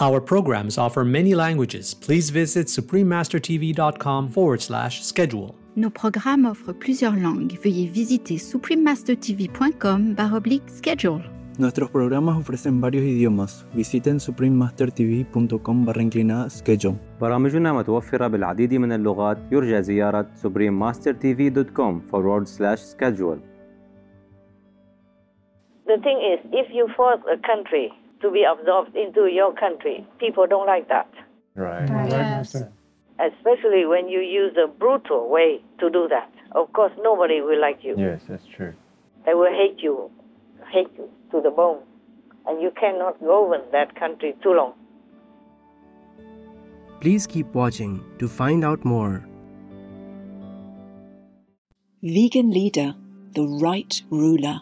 Our 0.00 0.20
programs 0.20 0.76
offer 0.76 1.04
many 1.04 1.34
languages. 1.34 1.94
Please 1.94 2.30
visit 2.30 2.66
suprememastertv.com 2.66 4.30
forward 4.30 4.60
slash 4.60 5.02
schedule. 5.02 5.54
Nos 5.76 5.90
programmes 5.90 6.46
offrent 6.46 6.78
plusieurs 6.80 7.16
langues. 7.16 7.54
Veuillez 7.62 7.86
visiter 7.86 8.38
suprememastertv.com 8.38 10.14
baroblique 10.14 10.68
schedule. 10.68 11.22
Nuestros 11.58 11.88
programas 11.90 12.36
ofrecen 12.36 12.80
varios 12.80 13.04
idiomas. 13.04 13.64
Visiten 13.74 14.18
suprememastertv.com 14.20 15.84
barra 15.84 16.02
inclinada 16.02 16.50
schedule. 16.50 16.96
برامجنا 17.20 17.72
متوفرة 17.72 18.26
بالعديد 18.26 18.74
من 18.74 18.92
اللغات 18.92 19.38
يرجى 19.52 19.82
زيارة 19.82 20.26
suprememastertv.com 20.42 22.02
forward 22.10 22.48
slash 22.48 22.80
schedule 22.80 23.38
The 25.86 25.98
thing 26.02 26.18
is, 26.32 26.40
if 26.52 26.66
you 26.72 26.88
force 26.96 27.20
a 27.30 27.36
country 27.36 27.92
to 28.21 28.31
be 28.31 28.43
absorbed 28.43 28.95
into 28.95 29.27
your 29.27 29.53
country, 29.53 30.05
people 30.19 30.45
don't 30.47 30.67
like 30.67 30.87
that. 30.89 31.11
Right. 31.55 31.87
Yes. 32.09 32.55
Especially 33.19 33.85
when 33.85 34.07
you 34.07 34.19
use 34.21 34.55
a 34.57 34.67
brutal 34.67 35.29
way 35.29 35.61
to 35.79 35.89
do 35.89 36.07
that. 36.09 36.31
Of 36.53 36.71
course, 36.73 36.93
nobody 37.01 37.41
will 37.41 37.59
like 37.59 37.83
you. 37.83 37.95
Yes, 37.97 38.21
that's 38.27 38.45
true. 38.45 38.73
They 39.25 39.33
will 39.33 39.51
hate 39.51 39.79
you, 39.79 40.09
hate 40.71 40.89
you 40.97 41.09
to 41.31 41.41
the 41.41 41.51
bone. 41.51 41.83
And 42.47 42.61
you 42.61 42.71
cannot 42.79 43.19
govern 43.19 43.61
that 43.71 43.95
country 43.95 44.35
too 44.41 44.53
long. 44.53 44.73
Please 47.01 47.27
keep 47.27 47.53
watching 47.53 48.03
to 48.19 48.27
find 48.27 48.63
out 48.63 48.83
more. 48.83 49.25
Vegan 52.01 52.51
leader, 52.51 52.95
the 53.33 53.45
right 53.61 54.01
ruler. 54.09 54.61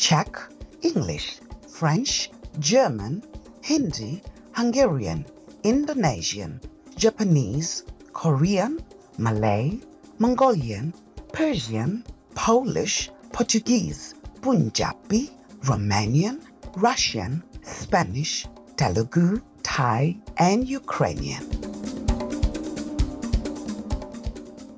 Czech, 0.00 0.48
English, 0.80 1.40
French, 1.68 2.30
German, 2.58 3.22
Hindi, 3.62 4.22
Hungarian, 4.56 5.26
Indonesian, 5.62 6.58
Japanese, 6.96 7.84
Korean, 8.14 8.80
Malay, 9.18 9.78
Mongolian, 10.18 10.94
Persian, 11.34 12.02
Polish, 12.34 13.10
Portuguese, 13.30 14.14
Punjabi, 14.40 15.28
Romanian, 15.68 16.40
Russian, 16.76 17.42
Spanish, 17.62 18.46
Telugu, 18.76 19.42
Thai, 19.62 20.16
and 20.38 20.66
Ukrainian. 20.66 21.44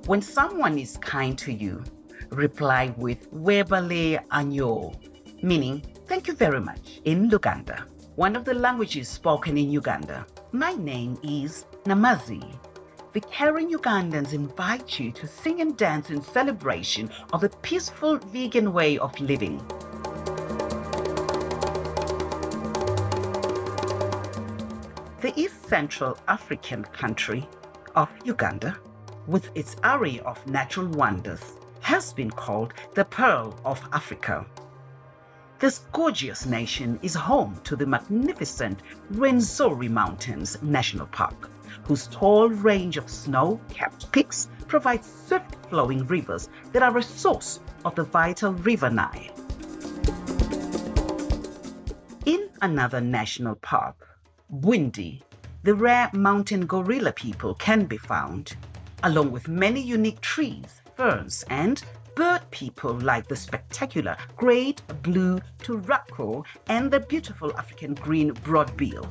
When 0.05 0.21
someone 0.21 0.77
is 0.77 0.97
kind 0.97 1.37
to 1.37 1.53
you, 1.53 1.81
reply 2.29 2.93
with 2.97 3.31
Webale 3.31 4.19
Anyo, 4.27 4.91
meaning 5.43 5.83
thank 6.07 6.27
you 6.27 6.33
very 6.33 6.61
much 6.61 7.01
in 7.03 7.29
Luganda, 7.29 7.83
one 8.15 8.37
of 8.37 8.45
the 8.45 8.53
languages 8.53 9.09
spoken 9.09 9.57
in 9.57 9.69
Uganda. 9.69 10.25
My 10.53 10.71
name 10.71 11.17
is 11.21 11.65
Namazi. 11.83 12.41
The 13.11 13.19
caring 13.19 13.69
Ugandans 13.69 14.31
invite 14.31 14.99
you 15.01 15.11
to 15.11 15.27
sing 15.27 15.59
and 15.59 15.75
dance 15.75 16.09
in 16.09 16.23
celebration 16.23 17.11
of 17.33 17.41
the 17.41 17.49
peaceful 17.61 18.19
vegan 18.19 18.71
way 18.71 18.97
of 18.97 19.19
living. 19.19 19.57
The 25.19 25.33
East 25.35 25.67
Central 25.67 26.17
African 26.29 26.85
country 26.85 27.45
of 27.95 28.09
Uganda, 28.23 28.77
with 29.27 29.49
its 29.55 29.75
array 29.83 30.21
of 30.21 30.47
natural 30.47 30.87
wonders, 30.87 31.41
has 31.81 32.13
been 32.13 32.31
called 32.31 32.73
the 32.93 33.03
Pearl 33.03 33.59
of 33.65 33.81
Africa. 33.91 34.45
This 35.63 35.79
gorgeous 35.93 36.45
nation 36.45 36.99
is 37.03 37.13
home 37.13 37.57
to 37.63 37.77
the 37.77 37.85
magnificent 37.85 38.81
Rwenzori 39.13 39.89
Mountains 39.89 40.61
National 40.61 41.05
Park, 41.05 41.49
whose 41.85 42.07
tall 42.07 42.49
range 42.49 42.97
of 42.97 43.09
snow 43.09 43.61
capped 43.69 44.11
peaks 44.11 44.49
provides 44.67 45.09
swift 45.25 45.55
flowing 45.69 46.05
rivers 46.07 46.49
that 46.73 46.83
are 46.83 46.97
a 46.97 47.01
source 47.01 47.61
of 47.85 47.95
the 47.95 48.03
vital 48.03 48.51
River 48.51 48.89
Nile. 48.89 49.33
In 52.25 52.49
another 52.61 52.99
national 52.99 53.55
park, 53.55 53.95
Bwindi, 54.53 55.21
the 55.63 55.75
rare 55.75 56.09
mountain 56.11 56.65
gorilla 56.65 57.13
people 57.13 57.55
can 57.55 57.85
be 57.85 57.95
found, 57.95 58.57
along 59.03 59.31
with 59.31 59.47
many 59.47 59.79
unique 59.79 60.19
trees, 60.19 60.81
ferns, 60.97 61.45
and 61.49 61.81
bird 62.15 62.41
people 62.51 62.93
like 62.93 63.27
the 63.27 63.35
spectacular 63.35 64.17
great 64.37 64.81
blue 65.01 65.39
turaco 65.59 66.43
and 66.67 66.91
the 66.91 66.99
beautiful 66.99 67.55
African 67.57 67.93
green 67.95 68.33
broadbill. 68.33 69.07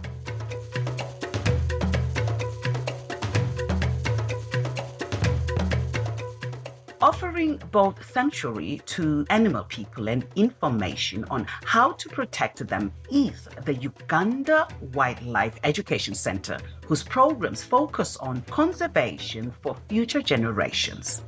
offering 7.02 7.60
both 7.72 8.08
sanctuary 8.12 8.80
to 8.86 9.26
animal 9.28 9.64
people 9.64 10.08
and 10.08 10.24
information 10.36 11.24
on 11.24 11.44
how 11.48 11.90
to 11.92 12.08
protect 12.08 12.64
them 12.68 12.92
is 13.10 13.48
the 13.64 13.74
Uganda 13.74 14.68
Wildlife 14.94 15.58
Education 15.64 16.14
Center, 16.14 16.58
whose 16.86 17.02
programs 17.02 17.64
focus 17.64 18.16
on 18.18 18.40
conservation 18.42 19.52
for 19.62 19.76
future 19.88 20.22
generations. 20.22 21.22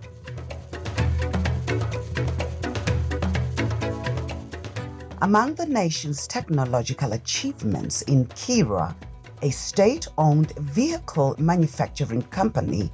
Among 5.25 5.55
the 5.55 5.65
nation's 5.65 6.29
technological 6.29 7.15
achievements 7.15 8.03
in 8.03 8.27
Kiira, 8.27 8.95
a 9.41 9.49
state 9.49 10.07
owned 10.19 10.51
vehicle 10.59 11.35
manufacturing 11.39 12.21
company, 12.25 12.93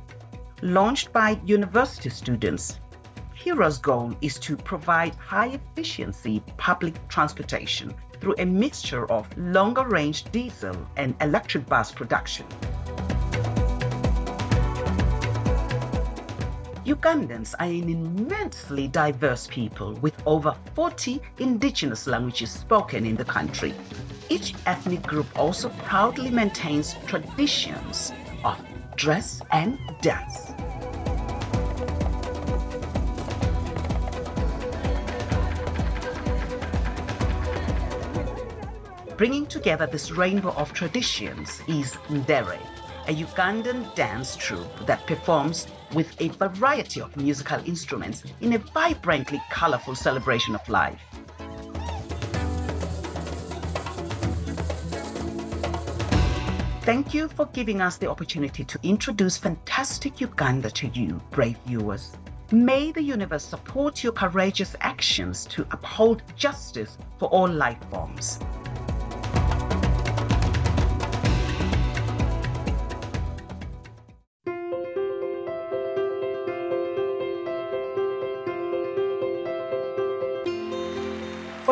launched 0.62 1.12
by 1.12 1.40
university 1.44 2.08
students. 2.08 2.78
Kiira's 3.36 3.78
goal 3.78 4.14
is 4.20 4.38
to 4.46 4.56
provide 4.56 5.16
high 5.16 5.58
efficiency 5.58 6.40
public 6.56 6.94
transportation 7.08 7.92
through 8.20 8.36
a 8.38 8.46
mixture 8.46 9.10
of 9.10 9.26
longer 9.36 9.84
range 9.88 10.22
diesel 10.30 10.76
and 10.96 11.16
electric 11.20 11.66
bus 11.66 11.90
production. 11.90 12.46
Ugandans 16.90 17.54
are 17.60 17.66
an 17.66 17.88
immensely 17.88 18.88
diverse 18.88 19.46
people 19.46 19.92
with 20.02 20.20
over 20.26 20.56
40 20.74 21.20
indigenous 21.38 22.08
languages 22.08 22.50
spoken 22.50 23.06
in 23.06 23.14
the 23.14 23.24
country. 23.24 23.72
Each 24.28 24.54
ethnic 24.66 25.04
group 25.04 25.26
also 25.38 25.68
proudly 25.84 26.30
maintains 26.30 26.96
traditions 27.06 28.10
of 28.44 28.58
dress 28.96 29.40
and 29.52 29.78
dance. 30.00 30.52
Bringing 39.16 39.46
together 39.46 39.86
this 39.86 40.10
rainbow 40.10 40.50
of 40.56 40.72
traditions 40.72 41.62
is 41.68 41.94
Ndere, 42.08 42.58
a 43.06 43.14
Ugandan 43.14 43.94
dance 43.94 44.34
troupe 44.34 44.86
that 44.86 45.06
performs 45.06 45.68
with 45.94 46.20
a 46.20 46.28
variety 46.28 47.00
of 47.00 47.16
musical 47.16 47.60
instruments 47.66 48.22
in 48.40 48.52
a 48.54 48.58
vibrantly 48.58 49.42
colorful 49.50 49.94
celebration 49.94 50.54
of 50.54 50.68
life. 50.68 51.00
Thank 56.82 57.14
you 57.14 57.28
for 57.28 57.46
giving 57.46 57.80
us 57.80 57.98
the 57.98 58.08
opportunity 58.08 58.64
to 58.64 58.78
introduce 58.82 59.36
fantastic 59.36 60.20
Uganda 60.20 60.70
to 60.70 60.88
you, 60.88 61.20
brave 61.30 61.58
viewers. 61.66 62.16
May 62.52 62.90
the 62.90 63.02
universe 63.02 63.44
support 63.44 64.02
your 64.02 64.12
courageous 64.12 64.74
actions 64.80 65.46
to 65.46 65.62
uphold 65.70 66.22
justice 66.36 66.98
for 67.18 67.28
all 67.28 67.48
life 67.48 67.78
forms. 67.90 68.40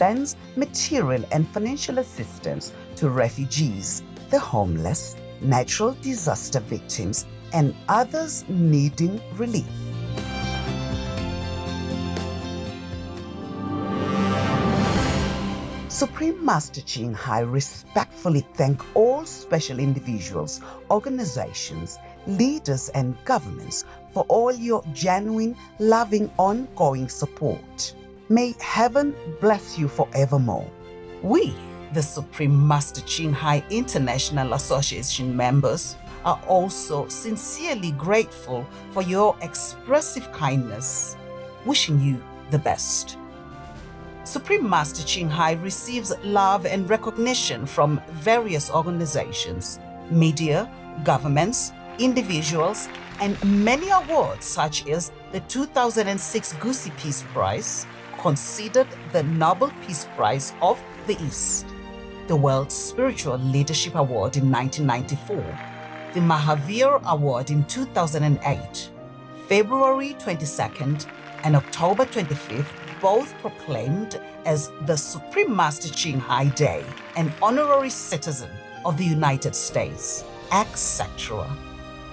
sends 0.00 0.34
material 0.56 1.22
and 1.30 1.46
financial 1.48 1.98
assistance 1.98 2.72
to 2.96 3.10
refugees, 3.10 4.02
the 4.30 4.38
homeless, 4.38 5.14
natural 5.42 5.92
disaster 6.00 6.60
victims, 6.60 7.26
and 7.52 7.74
others 7.86 8.42
needing 8.48 9.20
relief. 9.36 9.66
Supreme 15.90 16.42
Master 16.42 16.80
Ching 16.80 17.12
Hai 17.12 17.40
respectfully 17.40 18.46
thank 18.54 18.80
all 18.96 19.26
special 19.26 19.78
individuals, 19.78 20.62
organizations, 20.90 21.98
leaders, 22.26 22.88
and 22.94 23.22
governments 23.26 23.84
for 24.14 24.24
all 24.28 24.50
your 24.50 24.82
genuine, 24.94 25.54
loving, 25.78 26.30
ongoing 26.38 27.06
support. 27.10 27.92
May 28.30 28.54
heaven 28.60 29.12
bless 29.40 29.76
you 29.76 29.88
forevermore. 29.88 30.70
We, 31.20 31.52
the 31.92 32.00
Supreme 32.00 32.68
Master 32.68 33.00
Ching 33.00 33.32
Hai 33.32 33.64
International 33.70 34.52
Association 34.52 35.36
members, 35.36 35.96
are 36.24 36.40
also 36.46 37.08
sincerely 37.08 37.90
grateful 37.90 38.64
for 38.92 39.02
your 39.02 39.36
expressive 39.42 40.30
kindness, 40.30 41.16
wishing 41.66 41.98
you 41.98 42.22
the 42.52 42.58
best. 42.60 43.18
Supreme 44.22 44.70
Master 44.70 45.02
Ching 45.02 45.28
Hai 45.28 45.54
receives 45.54 46.12
love 46.22 46.66
and 46.66 46.88
recognition 46.88 47.66
from 47.66 48.00
various 48.10 48.70
organizations, 48.70 49.80
media, 50.08 50.70
governments, 51.02 51.72
individuals, 51.98 52.88
and 53.20 53.36
many 53.64 53.88
awards 53.90 54.46
such 54.46 54.86
as 54.86 55.10
the 55.32 55.40
2006 55.40 56.52
Gusi 56.54 56.96
Peace 56.96 57.24
Prize, 57.32 57.86
considered 58.20 58.86
the 59.12 59.22
Nobel 59.22 59.72
Peace 59.86 60.06
Prize 60.14 60.52
of 60.60 60.80
the 61.06 61.16
East, 61.24 61.66
the 62.28 62.36
World 62.36 62.70
Spiritual 62.70 63.38
Leadership 63.38 63.94
Award 63.94 64.36
in 64.36 64.50
1994, 64.50 65.58
the 66.12 66.20
Mahavir 66.20 67.02
Award 67.04 67.50
in 67.50 67.64
2008, 67.64 68.90
February 69.48 70.14
22nd 70.18 71.06
and 71.44 71.56
October 71.56 72.04
25th, 72.04 72.66
both 73.00 73.32
proclaimed 73.38 74.20
as 74.44 74.70
the 74.84 74.96
Supreme 74.96 75.56
Master 75.56 75.88
Ching 75.88 76.20
Hai 76.20 76.48
Day, 76.48 76.84
an 77.16 77.32
honorary 77.40 77.90
citizen 77.90 78.50
of 78.84 78.98
the 78.98 79.04
United 79.04 79.54
States, 79.54 80.24
etc 80.52 81.48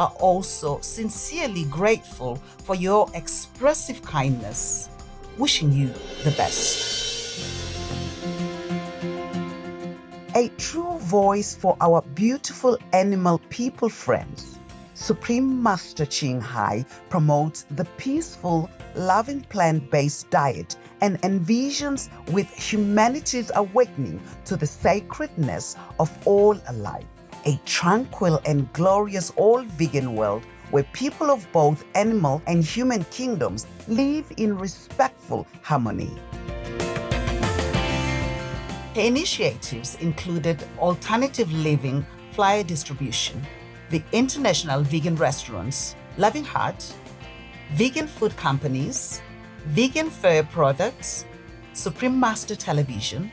are 0.00 0.14
also 0.18 0.80
sincerely 0.80 1.64
grateful 1.64 2.36
for 2.64 2.74
your 2.74 3.06
expressive 3.12 4.00
kindness. 4.00 4.88
Wishing 5.36 5.70
you 5.70 5.88
the 6.24 6.30
best. 6.38 6.88
A 10.34 10.48
true 10.56 10.96
voice 11.00 11.54
for 11.54 11.76
our 11.82 12.00
beautiful 12.14 12.78
animal 12.94 13.42
people 13.50 13.90
friends. 13.90 14.58
Supreme 14.94 15.62
Master 15.62 16.06
Ching 16.06 16.40
Hai 16.40 16.86
promotes 17.10 17.66
the 17.70 17.84
peaceful, 17.98 18.70
loving 18.94 19.42
plant 19.42 19.90
based 19.90 20.30
diet 20.30 20.76
and 21.02 21.20
envisions 21.20 22.08
with 22.32 22.48
humanity's 22.54 23.50
awakening 23.54 24.18
to 24.46 24.56
the 24.56 24.66
sacredness 24.66 25.76
of 25.98 26.10
all 26.26 26.58
alive. 26.68 27.04
A 27.46 27.58
tranquil 27.64 28.38
and 28.44 28.70
glorious 28.74 29.32
all 29.36 29.62
vegan 29.62 30.14
world 30.14 30.42
where 30.70 30.82
people 30.92 31.30
of 31.30 31.50
both 31.52 31.84
animal 31.94 32.42
and 32.46 32.62
human 32.62 33.02
kingdoms 33.04 33.66
live 33.88 34.30
in 34.36 34.58
respectful 34.58 35.46
harmony. 35.62 36.10
Her 38.94 39.00
initiatives 39.00 39.96
included 40.02 40.62
alternative 40.78 41.50
living 41.50 42.04
flyer 42.32 42.62
distribution, 42.62 43.42
the 43.88 44.02
International 44.12 44.82
Vegan 44.82 45.16
Restaurants, 45.16 45.96
Loving 46.18 46.44
Heart, 46.44 46.94
vegan 47.72 48.06
food 48.06 48.36
companies, 48.36 49.22
vegan 49.64 50.10
fur 50.10 50.42
products, 50.42 51.24
Supreme 51.72 52.20
Master 52.20 52.54
Television, 52.54 53.32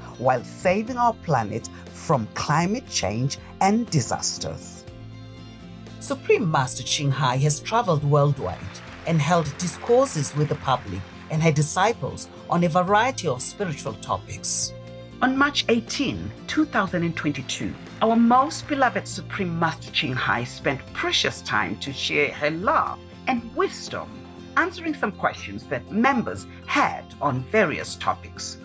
while 0.21 0.43
saving 0.43 0.97
our 0.97 1.13
planet 1.25 1.67
from 1.91 2.27
climate 2.33 2.87
change 2.89 3.39
and 3.59 3.89
disasters. 3.89 4.85
Supreme 5.99 6.49
Master 6.49 6.83
Ching 6.83 7.11
Hai 7.11 7.37
has 7.37 7.59
traveled 7.59 8.03
worldwide 8.03 8.57
and 9.07 9.21
held 9.21 9.55
discourses 9.57 10.35
with 10.35 10.49
the 10.49 10.55
public 10.55 11.01
and 11.31 11.41
her 11.41 11.51
disciples 11.51 12.27
on 12.49 12.63
a 12.63 12.69
variety 12.69 13.27
of 13.27 13.41
spiritual 13.41 13.93
topics. 13.95 14.73
On 15.21 15.37
March 15.37 15.65
18, 15.69 16.31
2022, 16.47 17.73
our 18.01 18.15
most 18.15 18.67
beloved 18.67 19.07
Supreme 19.07 19.57
Master 19.59 19.91
Ching 19.91 20.13
Hai 20.13 20.43
spent 20.43 20.81
precious 20.93 21.41
time 21.41 21.77
to 21.79 21.93
share 21.93 22.31
her 22.31 22.49
love 22.49 22.99
and 23.27 23.55
wisdom, 23.55 24.09
answering 24.57 24.95
some 24.95 25.11
questions 25.11 25.63
that 25.65 25.91
members 25.91 26.47
had 26.65 27.05
on 27.21 27.43
various 27.51 27.95
topics. 27.95 28.57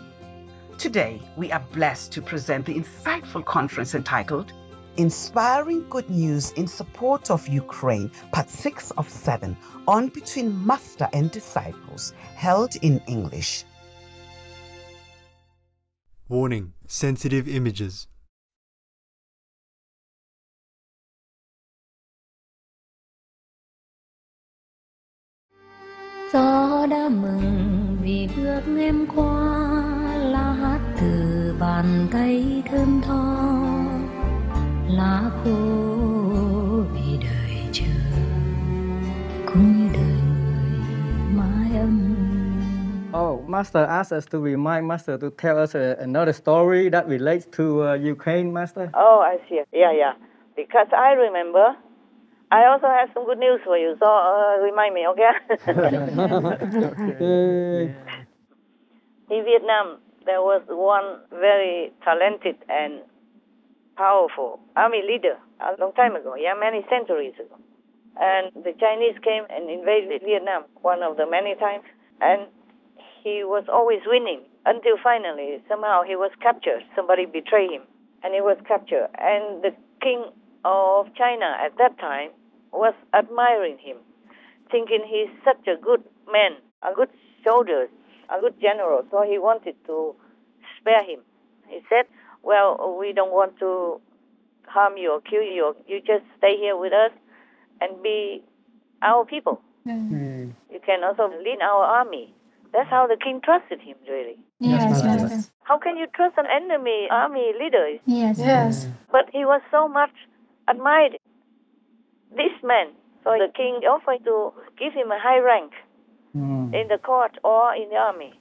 Today, 0.78 1.22
we 1.36 1.50
are 1.52 1.64
blessed 1.72 2.12
to 2.12 2.22
present 2.22 2.66
the 2.66 2.74
insightful 2.74 3.42
conference 3.42 3.94
entitled 3.94 4.52
Inspiring 4.98 5.88
Good 5.88 6.10
News 6.10 6.50
in 6.52 6.66
Support 6.66 7.30
of 7.30 7.48
Ukraine, 7.48 8.10
Part 8.30 8.50
6 8.50 8.90
of 8.92 9.08
7, 9.08 9.56
on 9.88 10.08
Between 10.08 10.66
Master 10.66 11.08
and 11.14 11.30
Disciples, 11.30 12.12
held 12.34 12.76
in 12.82 13.00
English. 13.06 13.64
Warning 16.28 16.74
Sensitive 16.86 17.48
Images. 17.48 18.06
Gió 26.32 26.86
đã 26.86 27.08
mừng 27.08 27.98
vì 28.02 28.28
bước 28.36 28.62
em 28.78 29.06
qua 29.16 29.16
lá 29.16 29.26
hát 29.26 29.62
từ 29.62 29.65
bàn 31.76 32.08
tay 32.12 32.62
thơm 32.70 33.00
tho 33.06 33.24
lá 34.88 35.20
khô 35.30 35.50
vì 36.94 37.18
đời 37.22 37.60
chờ 37.72 37.84
cũng 39.46 39.62
như 39.62 39.88
đời 39.92 40.20
người 40.36 40.80
mãi 41.36 41.80
âm 41.80 42.16
Oh, 43.12 43.48
Master 43.48 43.88
asked 43.88 44.18
us 44.18 44.26
to 44.32 44.38
remind 44.38 44.86
Master 44.88 45.20
to 45.20 45.28
tell 45.42 45.62
us 45.62 45.76
uh, 45.76 45.98
another 45.98 46.32
story 46.32 46.90
that 46.90 47.08
relates 47.08 47.46
to 47.58 47.64
uh, 47.64 48.12
Ukraine, 48.12 48.52
Master. 48.52 48.88
Oh, 48.92 49.20
I 49.20 49.38
see. 49.48 49.56
Yeah, 49.72 49.92
yeah. 49.92 50.14
Because 50.56 50.88
I 50.92 51.14
remember, 51.14 51.76
I 52.50 52.64
also 52.72 52.86
have 52.86 53.10
some 53.14 53.24
good 53.26 53.38
news 53.38 53.60
for 53.64 53.76
you. 53.78 53.96
So 54.00 54.06
uh, 54.06 54.56
remind 54.64 54.94
me, 54.94 55.06
okay? 55.08 55.30
okay. 56.88 57.94
In 59.36 59.44
Vietnam, 59.44 60.05
there 60.26 60.42
was 60.42 60.62
one 60.68 61.22
very 61.30 61.92
talented 62.04 62.56
and 62.68 63.00
powerful 63.96 64.60
army 64.76 65.02
leader 65.06 65.38
a 65.60 65.80
long 65.80 65.92
time 65.94 66.16
ago. 66.16 66.34
Yeah, 66.34 66.54
many 66.58 66.84
centuries 66.90 67.34
ago. 67.34 67.56
And 68.20 68.52
the 68.64 68.72
Chinese 68.78 69.16
came 69.22 69.44
and 69.48 69.70
invaded 69.70 70.22
Vietnam 70.24 70.64
one 70.82 71.02
of 71.02 71.16
the 71.16 71.26
many 71.28 71.54
times, 71.54 71.84
and 72.20 72.48
he 73.22 73.44
was 73.44 73.64
always 73.72 74.00
winning 74.06 74.40
until 74.64 74.96
finally 75.02 75.62
somehow 75.68 76.02
he 76.02 76.16
was 76.16 76.30
captured. 76.40 76.82
Somebody 76.94 77.26
betrayed 77.26 77.70
him, 77.70 77.82
and 78.22 78.34
he 78.34 78.40
was 78.40 78.56
captured. 78.66 79.08
And 79.18 79.62
the 79.62 79.72
king 80.02 80.24
of 80.64 81.06
China 81.14 81.56
at 81.60 81.76
that 81.78 81.98
time 81.98 82.30
was 82.72 82.94
admiring 83.14 83.78
him, 83.78 83.96
thinking 84.70 85.04
he's 85.06 85.30
such 85.44 85.66
a 85.68 85.80
good 85.80 86.02
man, 86.30 86.56
a 86.82 86.92
good 86.94 87.10
soldier, 87.44 87.86
a 88.28 88.40
good 88.40 88.60
general. 88.60 89.04
So 89.10 89.22
he 89.22 89.38
wanted 89.38 89.76
to 89.86 90.14
spare 90.78 91.04
him. 91.04 91.20
He 91.68 91.80
said, 91.88 92.06
"Well, 92.42 92.96
we 92.98 93.12
don't 93.12 93.32
want 93.32 93.58
to 93.58 94.00
harm 94.66 94.96
you 94.96 95.12
or 95.12 95.20
kill 95.20 95.42
you. 95.42 95.74
You 95.86 96.00
just 96.00 96.24
stay 96.38 96.56
here 96.56 96.76
with 96.76 96.92
us 96.92 97.12
and 97.80 98.02
be 98.02 98.42
our 99.02 99.24
people. 99.24 99.60
Mm. 99.86 100.52
You 100.70 100.80
can 100.84 101.04
also 101.04 101.28
lead 101.42 101.60
our 101.62 101.84
army." 101.84 102.34
That's 102.72 102.90
how 102.90 103.06
the 103.06 103.16
king 103.16 103.40
trusted 103.42 103.80
him, 103.80 103.96
really. 104.08 104.38
Yes, 104.58 105.02
Master. 105.02 105.50
How 105.62 105.78
can 105.78 105.96
you 105.96 106.06
trust 106.14 106.36
an 106.36 106.46
enemy 106.46 107.08
army 107.10 107.52
leader? 107.58 107.98
Yes. 108.04 108.38
Yes. 108.38 108.88
But 109.10 109.30
he 109.32 109.44
was 109.44 109.62
so 109.70 109.88
much 109.88 110.12
admired. 110.68 111.18
This 112.30 112.52
man, 112.62 112.88
so 113.24 113.30
the 113.38 113.48
king 113.54 113.80
offered 113.88 114.24
to 114.24 114.52
give 114.78 114.92
him 114.92 115.10
a 115.10 115.18
high 115.18 115.38
rank 115.38 115.72
Mm. 116.36 116.74
in 116.74 116.88
the 116.88 116.98
court 116.98 117.38
or 117.42 117.74
in 117.74 117.88
the 117.88 117.96
army. 117.96 118.38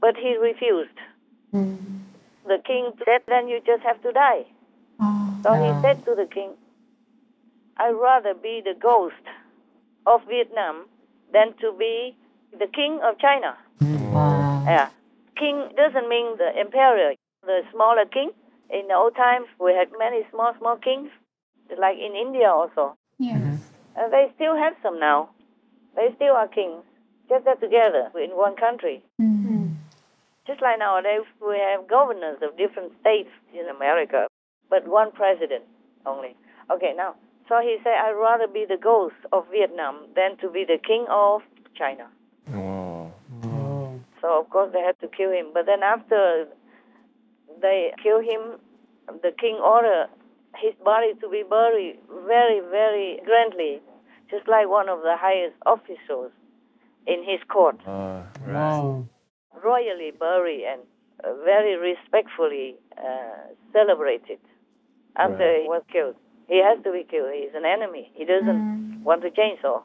But 0.00 0.16
he 0.16 0.36
refused. 0.36 0.98
The 1.52 2.58
king 2.66 2.90
said, 3.04 3.22
then 3.28 3.46
you 3.46 3.60
just 3.64 3.82
have 3.84 4.02
to 4.02 4.10
die. 4.12 4.44
So 5.44 5.52
he 5.54 5.70
said 5.82 6.04
to 6.06 6.14
the 6.14 6.26
king, 6.26 6.50
I'd 7.76 7.92
rather 7.92 8.34
be 8.34 8.62
the 8.64 8.74
ghost 8.80 9.24
of 10.06 10.20
Vietnam 10.28 10.86
than 11.32 11.54
to 11.60 11.72
be 11.78 12.16
the 12.58 12.66
king 12.66 13.00
of 13.02 13.18
China. 13.18 13.56
Yeah. 13.80 14.88
King 15.36 15.68
doesn't 15.76 16.08
mean 16.08 16.36
the 16.36 16.50
emperor, 16.56 17.14
the 17.44 17.62
smaller 17.72 18.04
king. 18.06 18.30
In 18.70 18.88
the 18.88 18.94
old 18.94 19.14
times, 19.16 19.46
we 19.60 19.72
had 19.72 19.88
many 19.98 20.24
small, 20.30 20.54
small 20.58 20.76
kings, 20.76 21.10
like 21.78 21.98
in 21.98 22.14
India 22.14 22.48
also. 22.50 22.96
Yes. 23.18 23.60
Uh, 23.96 24.08
they 24.08 24.30
still 24.34 24.56
have 24.56 24.74
some 24.82 24.98
now. 24.98 25.30
They 25.96 26.08
still 26.16 26.34
are 26.34 26.48
kings, 26.48 26.84
just 27.28 27.44
that 27.44 27.60
together 27.60 28.10
in 28.16 28.30
one 28.30 28.56
country. 28.56 29.02
Mm-hmm. 29.20 29.68
Just 30.46 30.60
like 30.62 30.78
nowadays, 30.78 31.26
we 31.40 31.58
have 31.58 31.88
governors 31.88 32.38
of 32.42 32.56
different 32.56 32.92
states 33.00 33.30
in 33.54 33.68
America, 33.68 34.26
but 34.70 34.88
one 34.88 35.12
president 35.12 35.64
only. 36.04 36.34
Okay, 36.70 36.92
now 36.96 37.14
So 37.48 37.60
he 37.60 37.76
said, 37.84 37.94
I'd 38.00 38.12
rather 38.12 38.46
be 38.46 38.64
the 38.66 38.78
ghost 38.78 39.16
of 39.32 39.44
Vietnam 39.50 40.06
than 40.16 40.36
to 40.38 40.48
be 40.48 40.64
the 40.64 40.78
king 40.78 41.06
of 41.10 41.42
China. 41.76 42.08
Oh. 42.54 43.12
So 44.22 44.40
of 44.40 44.48
course 44.50 44.70
they 44.72 44.80
had 44.80 44.98
to 45.00 45.08
kill 45.08 45.30
him. 45.30 45.46
But 45.52 45.66
then 45.66 45.82
after 45.82 46.46
they 47.60 47.92
kill 48.02 48.20
him, 48.20 48.58
the 49.22 49.32
king 49.38 49.56
ordered 49.56 50.08
his 50.56 50.74
body 50.84 51.12
to 51.20 51.28
be 51.28 51.42
buried 51.48 51.98
very, 52.26 52.60
very 52.60 53.20
grandly, 53.26 53.82
just 54.32 54.48
like 54.48 54.68
one 54.68 54.88
of 54.88 55.00
the 55.02 55.14
highest 55.16 55.54
officials 55.66 56.32
in 57.06 57.22
his 57.22 57.40
court. 57.48 57.76
Uh, 57.86 58.22
Wow. 58.48 59.04
Royally 59.62 60.10
buried 60.18 60.64
and 60.64 60.80
uh, 61.22 61.34
very 61.44 61.76
respectfully 61.76 62.74
uh, 62.98 63.44
celebrated 63.72 64.40
after 65.16 65.44
Right. 65.46 65.62
he 65.62 65.68
was 65.68 65.82
killed. 65.92 66.16
He 66.48 66.58
has 66.68 66.82
to 66.84 66.90
be 66.90 67.04
killed. 67.04 67.30
He's 67.34 67.54
an 67.54 67.66
enemy. 67.66 68.10
He 68.14 68.24
doesn't 68.24 69.04
want 69.04 69.22
to 69.22 69.30
change. 69.30 69.60
So 69.62 69.84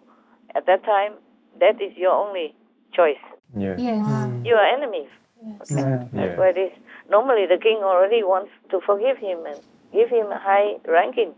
at 0.56 0.66
that 0.66 0.84
time, 0.84 1.14
that 1.60 1.82
is 1.82 1.96
your 1.98 2.14
only 2.14 2.56
choice. 2.94 3.22
Yes. 3.56 3.80
Yes. 3.80 4.02
You 4.46 4.56
are 4.56 4.66
enemies. 4.78 5.12
Yeah. 5.44 5.58
That's 5.60 5.70
Yeah. 6.14 6.38
what 6.42 6.58
it 6.58 6.72
is. 6.72 6.74
Normally, 7.10 7.46
the 7.46 7.60
king 7.68 7.80
already 7.84 8.24
wants 8.24 8.52
to 8.72 8.80
forgive 8.82 9.18
him 9.18 9.46
and 9.46 9.60
give 9.94 10.10
him 10.10 10.28
a 10.32 10.40
high 10.40 10.70
ranking, 10.88 11.36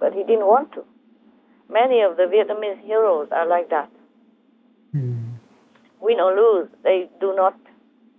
but 0.00 0.12
he 0.12 0.22
didn't 0.24 0.46
want 0.54 0.72
to. 0.72 0.82
Many 1.68 2.00
of 2.02 2.16
the 2.16 2.24
Vietnamese 2.24 2.80
heroes 2.84 3.28
are 3.30 3.46
like 3.46 3.68
that. 3.70 3.90
Hmm. 4.92 5.34
Win 6.00 6.20
or 6.20 6.34
lose, 6.34 6.68
they 6.82 7.08
do 7.20 7.34
not 7.34 7.54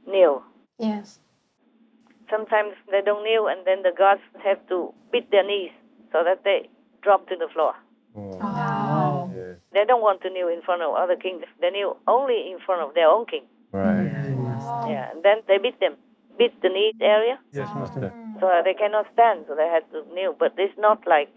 kneel. 0.08 0.44
Yes. 0.78 1.20
Sometimes 2.30 2.74
they 2.92 3.02
don't 3.02 3.24
kneel, 3.24 3.48
and 3.48 3.66
then 3.66 3.82
the 3.82 3.92
gods 3.98 4.22
have 4.44 4.60
to 4.70 4.94
beat 5.12 5.32
their 5.32 5.46
knees 5.46 5.72
so 6.12 6.24
that 6.24 6.44
they 6.44 6.70
drop 7.02 7.28
to 7.30 7.36
the 7.36 7.48
floor. 7.52 7.74
Oh. 8.16 8.38
Wow. 8.38 9.32
Yes. 9.36 9.58
They 9.74 9.86
don't 9.86 10.02
want 10.02 10.22
to 10.22 10.30
kneel 10.30 10.48
in 10.48 10.62
front 10.62 10.82
of 10.84 10.94
other 10.96 11.16
kings. 11.16 11.44
They 11.62 11.70
kneel 11.72 11.98
only 12.08 12.52
in 12.52 12.60
front 12.66 12.82
of 12.88 12.94
their 12.94 13.08
own 13.08 13.26
king. 13.26 13.46
Right. 13.72 14.10
Yeah, 14.90 15.10
and 15.12 15.24
then 15.24 15.38
they 15.48 15.58
beat 15.58 15.80
them, 15.80 15.96
beat 16.38 16.54
the 16.62 16.70
knees 16.70 16.96
area, 17.02 17.40
Yes, 17.54 17.70
Master. 17.76 18.14
so 18.40 18.50
they 18.64 18.74
cannot 18.74 19.08
stand, 19.14 19.46
so 19.48 19.56
they 19.56 19.68
had 19.68 19.84
to 19.92 20.04
kneel. 20.14 20.36
But 20.38 20.54
it's 20.58 20.78
not 20.78 21.06
like 21.08 21.30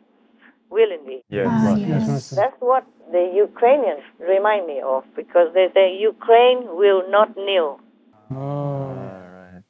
willingly. 0.77 1.19
Yes, 1.29 1.47
Ah, 1.51 1.77
Master. 1.77 1.87
yes. 1.87 2.31
That's 2.31 2.61
what 2.61 2.85
the 3.13 3.25
Ukrainians 3.47 4.05
remind 4.19 4.67
me 4.67 4.81
of 4.95 5.05
because 5.15 5.49
they 5.55 5.69
say 5.77 5.87
Ukraine 6.13 6.61
will 6.81 7.03
not 7.17 7.29
kneel, 7.37 7.71
Oh. 8.33 8.37
All 8.37 8.95
right. 9.39 9.63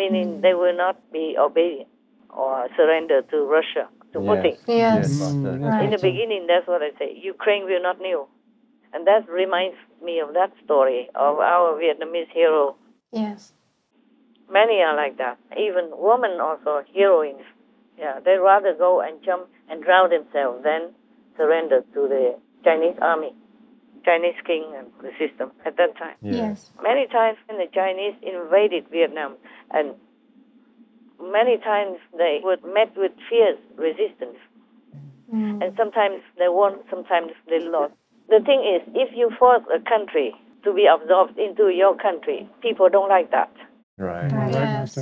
meaning 0.00 0.40
they 0.40 0.54
will 0.62 0.76
not 0.84 0.96
be 1.12 1.36
obedient 1.46 1.90
or 2.30 2.68
surrender 2.76 3.18
to 3.30 3.36
Russia, 3.56 3.84
to 4.12 4.18
Putin. 4.20 4.54
Yes. 4.56 4.64
Yes. 4.66 5.20
Yes, 5.20 5.34
Right. 5.44 5.84
In 5.84 5.90
the 5.96 6.02
beginning, 6.10 6.42
that's 6.50 6.66
what 6.72 6.82
I 6.88 6.90
say. 7.00 7.08
Ukraine 7.34 7.64
will 7.70 7.82
not 7.88 7.96
kneel. 8.04 8.24
And 8.92 9.06
that 9.06 9.28
reminds 9.28 9.76
me 10.02 10.14
of 10.24 10.32
that 10.38 10.50
story 10.64 11.10
of 11.14 11.38
our 11.54 11.68
Vietnamese 11.82 12.30
hero. 12.40 12.76
Yes. 13.12 13.52
Many 14.50 14.76
are 14.86 14.96
like 14.96 15.18
that. 15.18 15.36
Even 15.66 15.84
women 15.92 16.40
also 16.40 16.72
heroines. 16.94 17.44
Yeah, 17.98 18.20
they 18.24 18.36
rather 18.52 18.72
go 18.86 19.00
and 19.00 19.14
jump 19.22 19.44
and 19.70 19.82
drown 19.82 20.10
themselves 20.10 20.62
then 20.64 20.90
surrendered 21.36 21.84
to 21.94 22.08
the 22.08 22.36
Chinese 22.64 22.96
army, 23.00 23.32
Chinese 24.04 24.34
king 24.46 24.64
and 24.76 24.88
the 25.02 25.10
system 25.18 25.52
at 25.64 25.76
that 25.76 25.96
time. 25.96 26.16
Yes. 26.20 26.70
Many 26.82 27.06
times 27.06 27.38
when 27.46 27.58
the 27.58 27.70
Chinese 27.72 28.14
invaded 28.22 28.88
Vietnam, 28.90 29.36
and 29.70 29.94
many 31.20 31.58
times 31.58 31.98
they 32.16 32.40
were 32.42 32.56
met 32.72 32.96
with 32.96 33.12
fierce 33.28 33.58
resistance. 33.76 34.38
Mm. 35.32 35.62
And 35.62 35.76
sometimes 35.76 36.22
they 36.38 36.48
won, 36.48 36.78
sometimes 36.90 37.32
they 37.48 37.60
lost. 37.60 37.92
The 38.28 38.40
thing 38.40 38.60
is, 38.64 38.82
if 38.94 39.14
you 39.16 39.30
force 39.38 39.62
a 39.74 39.80
country 39.88 40.34
to 40.64 40.72
be 40.72 40.86
absorbed 40.86 41.38
into 41.38 41.68
your 41.68 41.96
country, 41.96 42.48
people 42.62 42.88
don't 42.88 43.08
like 43.08 43.30
that. 43.30 43.52
Right. 43.96 44.30
Yes. 44.30 44.98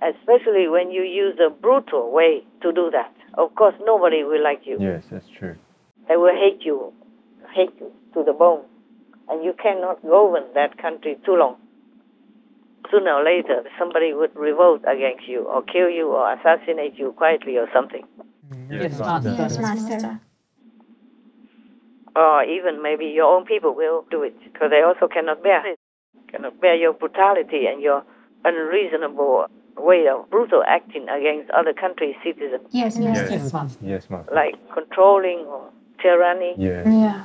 Especially 0.00 0.68
when 0.68 0.90
you 0.90 1.02
use 1.02 1.38
a 1.44 1.50
brutal 1.50 2.12
way 2.12 2.44
to 2.62 2.72
do 2.72 2.90
that. 2.92 3.12
Of 3.34 3.54
course, 3.54 3.74
nobody 3.84 4.24
will 4.24 4.42
like 4.42 4.62
you. 4.64 4.78
Yes, 4.80 5.04
that's 5.10 5.28
true. 5.38 5.56
They 6.08 6.16
will 6.16 6.34
hate 6.34 6.64
you, 6.64 6.92
hate 7.54 7.72
you 7.78 7.92
to 8.14 8.24
the 8.24 8.32
bone. 8.32 8.64
And 9.28 9.44
you 9.44 9.52
cannot 9.62 10.02
govern 10.02 10.44
that 10.54 10.78
country 10.78 11.16
too 11.24 11.34
long. 11.34 11.56
Sooner 12.90 13.12
or 13.12 13.24
later, 13.24 13.64
somebody 13.78 14.14
would 14.14 14.34
revolt 14.34 14.80
against 14.88 15.28
you, 15.28 15.44
or 15.44 15.62
kill 15.62 15.90
you, 15.90 16.08
or 16.08 16.32
assassinate 16.32 16.94
you 16.96 17.12
quietly, 17.12 17.58
or 17.58 17.68
something. 17.74 18.04
Mm-hmm. 18.50 18.72
Yes, 18.72 18.98
Master. 18.98 19.36
Yes, 19.38 19.58
Master. 19.58 20.20
Or 22.16 22.42
even 22.44 22.82
maybe 22.82 23.04
your 23.04 23.26
own 23.26 23.44
people 23.44 23.74
will 23.74 24.06
do 24.10 24.22
it, 24.22 24.34
because 24.42 24.70
they 24.70 24.80
also 24.80 25.06
cannot 25.12 25.42
bear 25.42 25.66
it. 25.66 25.78
Cannot 26.30 26.58
bear 26.60 26.74
your 26.74 26.94
brutality 26.94 27.66
and 27.66 27.82
your 27.82 28.02
unreasonable 28.44 29.46
way 29.80 30.06
of 30.08 30.28
brutal 30.30 30.62
acting 30.66 31.08
against 31.08 31.50
other 31.50 31.72
countries' 31.72 32.16
citizens, 32.24 32.66
Yes, 32.70 32.96
Yes. 32.98 33.52
Master. 33.52 33.84
Yes, 33.86 34.10
Master. 34.10 34.34
like 34.34 34.54
controlling 34.72 35.40
or 35.46 35.70
tyranny. 36.02 36.54
Yes. 36.56 36.86
Yeah. 36.86 37.24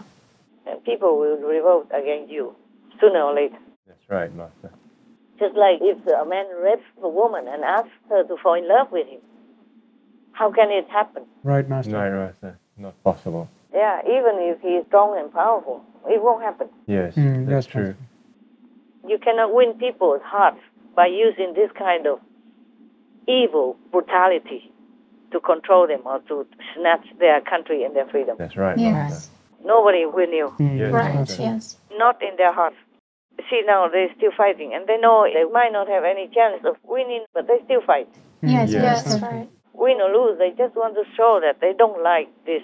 And 0.66 0.84
people 0.84 1.18
will 1.20 1.38
revolt 1.38 1.88
against 1.94 2.32
you 2.32 2.56
sooner 3.00 3.22
or 3.22 3.34
later. 3.34 3.58
That's 3.88 4.10
right, 4.10 4.34
Master. 4.34 4.72
Just 5.40 5.56
like 5.56 5.80
if 5.82 5.98
a 6.08 6.26
man 6.26 6.46
rapes 6.64 6.84
a 7.02 7.10
woman 7.10 7.48
and 7.48 7.64
asks 7.64 7.90
her 8.10 8.24
to 8.24 8.38
fall 8.42 8.54
in 8.54 8.68
love 8.68 8.92
with 8.92 9.08
him, 9.08 9.20
how 10.32 10.52
can 10.52 10.70
it 10.72 10.88
happen? 10.90 11.24
Right, 11.44 11.68
Master. 11.68 11.98
Right, 11.98 12.12
Master. 12.12 12.60
Not 12.78 13.02
possible. 13.04 13.50
Yeah, 13.74 14.02
even 14.06 14.38
if 14.40 14.62
he 14.62 14.70
is 14.80 14.86
strong 14.88 15.18
and 15.20 15.32
powerful, 15.34 15.84
it 16.08 16.22
won't 16.22 16.44
happen. 16.44 16.70
Yes, 16.88 17.16
Mm, 17.16 17.48
that's 17.48 17.66
yes, 17.68 17.72
true. 17.72 17.96
You 19.08 19.18
cannot 19.18 19.54
win 19.54 19.74
people's 19.74 20.22
hearts 20.24 20.60
by 20.96 21.08
using 21.08 21.54
this 21.54 21.72
kind 21.78 22.08
of 22.08 22.20
evil 23.28 23.76
brutality 23.92 24.72
to 25.32 25.40
control 25.40 25.88
them 25.88 26.02
or 26.06 26.20
to 26.28 26.46
snatch 26.76 27.06
their 27.20 27.42
country 27.42 27.84
and 27.84 27.96
their 27.96 28.06
freedom. 28.08 28.36
That's 28.38 28.56
right, 28.58 28.78
Yes. 28.78 28.94
Master. 28.94 29.30
Nobody 29.66 30.06
will 30.06 30.28
kneel, 30.28 30.52
Mm, 30.60 30.78
Yes, 30.78 30.94
Right. 30.94 31.16
Master. 31.16 31.42
Yes. 31.44 31.78
not 31.98 32.22
in 32.22 32.36
their 32.38 32.52
heart. 32.54 32.74
See 33.50 33.64
now 33.66 33.88
they're 33.88 34.14
still 34.16 34.32
fighting, 34.38 34.74
and 34.76 34.86
they 34.88 34.98
know 34.98 35.26
they 35.26 35.44
might 35.46 35.72
not 35.72 35.88
have 35.90 36.04
any 36.04 36.28
chance 36.28 36.64
of 36.66 36.76
winning, 36.84 37.26
but 37.34 37.48
they 37.48 37.60
still 37.66 37.82
fight. 37.82 38.08
Yes, 38.42 38.70
Yes. 38.70 38.84
yes, 38.84 39.04
that's 39.10 39.24
right. 39.24 39.50
Win 39.74 40.00
or 40.02 40.12
lose, 40.14 40.38
they 40.38 40.52
just 40.52 40.76
want 40.76 40.94
to 40.96 41.04
show 41.16 41.40
that 41.42 41.60
they 41.60 41.74
don't 41.74 42.04
like 42.04 42.30
this 42.46 42.62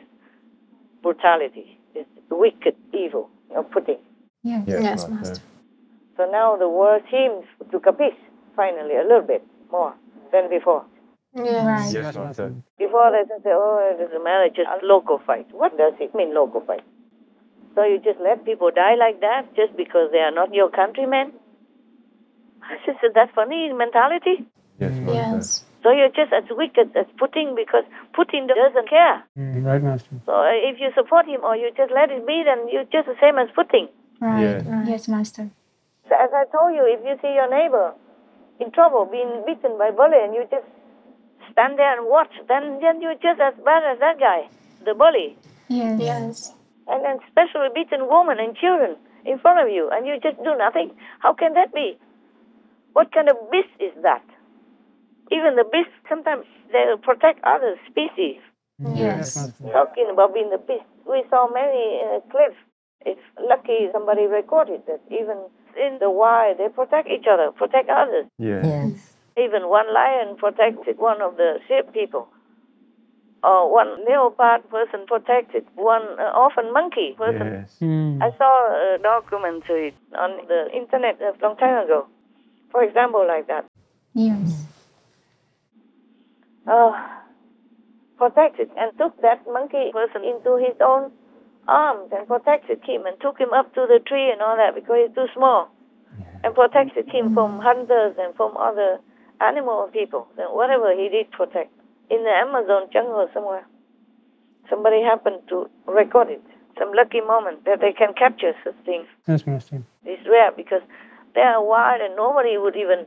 brutality, 1.01 1.79
this 1.93 2.05
wicked 2.29 2.75
evil 2.93 3.29
of 3.55 3.65
Putin. 3.71 3.97
Yes, 4.43 4.63
Yes, 4.67 4.83
yes, 4.83 4.83
Master. 4.83 5.11
Master. 5.13 5.43
So 6.17 6.29
now 6.31 6.55
the 6.57 6.69
world 6.69 7.01
seems 7.09 7.45
to 7.71 7.79
capiche 7.79 8.15
finally 8.55 8.95
a 8.95 9.03
little 9.03 9.21
bit 9.25 9.43
more 9.71 9.93
than 10.31 10.49
before. 10.49 10.85
Yes. 11.35 11.65
Right. 11.65 11.93
Yes, 11.93 12.15
Master. 12.15 12.55
Before 12.77 13.11
they 13.11 13.23
just 13.27 13.43
say, 13.43 13.53
oh, 13.53 13.77
it 13.93 14.01
doesn't 14.01 14.55
just 14.55 14.67
a 14.67 14.85
local 14.85 15.19
fight. 15.25 15.47
What 15.51 15.77
does 15.77 15.93
it 15.99 16.15
mean, 16.15 16.33
local 16.33 16.61
fight? 16.61 16.83
So 17.75 17.83
you 17.83 17.99
just 18.03 18.19
let 18.19 18.45
people 18.45 18.71
die 18.73 18.95
like 18.95 19.21
that 19.21 19.55
just 19.55 19.77
because 19.77 20.09
they 20.11 20.19
are 20.19 20.31
not 20.33 20.53
your 20.53 20.69
countrymen? 20.69 21.33
Is 22.87 23.13
that 23.15 23.33
funny 23.33 23.71
mentality? 23.73 24.45
Yes, 24.79 24.93
Master. 24.99 25.13
Yes. 25.13 25.65
So 25.81 25.91
you're 25.91 26.09
just 26.09 26.33
as 26.33 26.43
wicked 26.49 26.91
as 26.95 27.05
Putin 27.15 27.55
because 27.55 27.85
Putin 28.17 28.47
doesn't 28.47 28.89
care. 28.89 29.23
Mm, 29.37 29.63
right, 29.65 29.81
Master. 29.81 30.19
So 30.25 30.43
if 30.51 30.79
you 30.79 30.89
support 30.95 31.25
him 31.25 31.41
or 31.43 31.55
you 31.55 31.71
just 31.77 31.91
let 31.93 32.11
it 32.11 32.25
be, 32.27 32.43
then 32.43 32.67
you're 32.69 32.83
just 32.83 33.07
the 33.07 33.15
same 33.21 33.37
as 33.39 33.47
Putin. 33.55 33.87
Right. 34.19 34.41
Yes. 34.41 34.65
Right. 34.65 34.87
Yes, 34.87 35.07
Master. 35.07 35.49
So 36.09 36.15
as 36.19 36.29
I 36.33 36.45
told 36.51 36.75
you, 36.75 36.83
if 36.83 36.99
you 37.05 37.15
see 37.21 37.33
your 37.33 37.49
neighbor 37.49 37.93
in 38.59 38.71
trouble, 38.71 39.07
being 39.09 39.43
beaten 39.45 39.77
by 39.77 39.91
bully, 39.91 40.19
and 40.21 40.33
you 40.33 40.43
just 40.51 40.67
stand 41.51 41.79
there 41.79 41.97
and 41.97 42.07
watch, 42.07 42.31
then, 42.47 42.79
then 42.81 43.01
you're 43.01 43.15
just 43.15 43.39
as 43.39 43.53
bad 43.63 43.83
as 43.83 43.99
that 43.99 44.19
guy, 44.19 44.47
the 44.85 44.93
bully. 44.93 45.37
Yes. 45.67 45.99
Yes. 45.99 46.53
And 46.87 47.03
then 47.05 47.17
especially 47.27 47.69
beaten 47.73 48.09
women 48.09 48.39
and 48.39 48.55
children 48.55 48.95
in 49.25 49.39
front 49.39 49.59
of 49.59 49.73
you, 49.73 49.89
and 49.91 50.05
you 50.07 50.19
just 50.21 50.37
do 50.43 50.55
nothing. 50.57 50.91
How 51.19 51.33
can 51.33 51.53
that 51.53 51.73
be? 51.73 51.97
What 52.93 53.11
kind 53.13 53.29
of 53.29 53.37
beast 53.51 53.69
is 53.79 53.93
that? 54.01 54.23
Even 55.31 55.55
the 55.55 55.65
beast, 55.71 55.93
sometimes 56.07 56.45
they 56.71 56.83
protect 57.01 57.43
other 57.43 57.75
species. 57.89 58.41
Yes. 58.79 59.35
Talking 59.71 60.09
about 60.11 60.33
being 60.33 60.49
the 60.49 60.57
beast, 60.57 60.87
we 61.07 61.23
saw 61.29 61.47
many 61.53 62.01
uh, 62.01 62.19
clips. 62.31 62.57
It's 63.05 63.21
lucky 63.39 63.87
somebody 63.93 64.25
recorded 64.25 64.81
that 64.87 65.01
even 65.11 65.37
in 65.75 65.97
the 65.99 66.09
wild, 66.09 66.57
they 66.57 66.69
protect 66.69 67.07
each 67.07 67.25
other, 67.31 67.51
protect 67.51 67.89
others. 67.89 68.25
Yes. 68.37 69.13
Even 69.37 69.69
one 69.69 69.93
lion 69.93 70.35
protected 70.37 70.97
one 70.97 71.21
of 71.21 71.37
the 71.37 71.59
sheep 71.67 71.93
people. 71.93 72.27
Or 73.43 73.71
one 73.71 74.03
leopard 74.05 74.69
person 74.69 75.05
protected 75.07 75.65
one 75.75 76.03
uh, 76.19 76.37
orphan 76.37 76.73
monkey 76.73 77.15
person. 77.17 77.47
Yes. 77.47 77.77
Mm. 77.81 78.21
I 78.21 78.37
saw 78.37 78.95
a 78.95 78.97
documentary 79.01 79.95
on 80.17 80.45
the 80.47 80.67
internet 80.75 81.21
a 81.21 81.31
long 81.41 81.55
time 81.55 81.85
ago. 81.85 82.07
For 82.71 82.83
example, 82.83 83.25
like 83.25 83.47
that. 83.47 83.65
Yes. 84.13 84.65
Oh, 86.67 86.93
protected 88.17 88.69
and 88.77 88.91
took 88.97 89.19
that 89.21 89.41
monkey 89.47 89.91
person 89.93 90.23
into 90.27 90.57
his 90.57 90.75
own 90.81 91.11
arms 91.69 92.09
and 92.11 92.27
protected 92.27 92.81
him 92.83 93.05
and 93.05 93.15
took 93.21 93.37
him 93.37 93.53
up 93.53 93.73
to 93.75 93.85
the 93.87 93.99
tree 94.05 94.31
and 94.31 94.41
all 94.41 94.57
that 94.57 94.73
because 94.73 94.97
he's 95.05 95.15
too 95.15 95.27
small 95.35 95.69
and 96.43 96.55
protected 96.55 97.07
him 97.09 97.33
from 97.33 97.59
hunters 97.59 98.15
and 98.17 98.33
from 98.35 98.57
other 98.57 98.99
animal 99.41 99.89
people 99.93 100.27
and 100.37 100.49
whatever 100.51 100.91
he 100.97 101.09
did 101.09 101.29
protect 101.31 101.71
in 102.09 102.23
the 102.23 102.33
Amazon 102.33 102.89
jungle 102.91 103.29
somewhere. 103.33 103.65
Somebody 104.69 105.01
happened 105.01 105.41
to 105.49 105.69
record 105.87 106.29
it. 106.29 106.41
Some 106.77 106.91
lucky 106.93 107.21
moment 107.21 107.65
that 107.65 107.81
they 107.81 107.91
can 107.91 108.13
capture 108.13 108.53
such 108.63 108.75
things. 108.85 109.07
Yes, 109.27 109.45
Master. 109.45 109.83
It's 110.05 110.27
rare 110.27 110.51
because 110.51 110.81
they 111.35 111.41
are 111.41 111.63
wild 111.63 112.01
and 112.01 112.15
nobody 112.15 112.57
would 112.57 112.75
even 112.75 113.05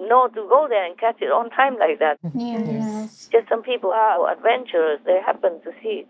know 0.00 0.28
to 0.28 0.46
go 0.48 0.66
there 0.68 0.84
and 0.84 0.98
catch 0.98 1.20
it 1.20 1.30
on 1.30 1.50
time 1.50 1.78
like 1.78 1.98
that. 1.98 2.18
Yes. 2.34 3.28
Just 3.30 3.48
some 3.48 3.62
people 3.62 3.90
are 3.90 4.32
adventurous. 4.32 5.00
They 5.04 5.20
happen 5.24 5.60
to 5.64 5.70
see 5.82 6.04
it. 6.04 6.08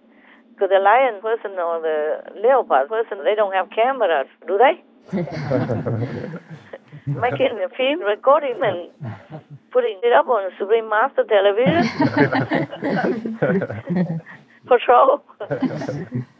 Because 0.62 0.78
the 0.78 0.84
lion 0.84 1.20
person 1.20 1.58
or 1.58 1.80
the 1.80 2.22
leopard 2.40 2.88
person, 2.88 3.24
they 3.24 3.34
don't 3.34 3.52
have 3.52 3.68
cameras, 3.70 4.28
do 4.46 4.58
they? 4.58 4.80
Making 7.06 7.58
a 7.64 7.68
film, 7.76 8.02
recording 8.02 8.60
and 8.62 8.88
putting 9.72 9.98
it 10.04 10.12
up 10.12 10.28
on 10.28 10.52
Supreme 10.60 10.88
Master 10.88 11.24
Television. 11.24 11.82
Patrol. 14.68 15.24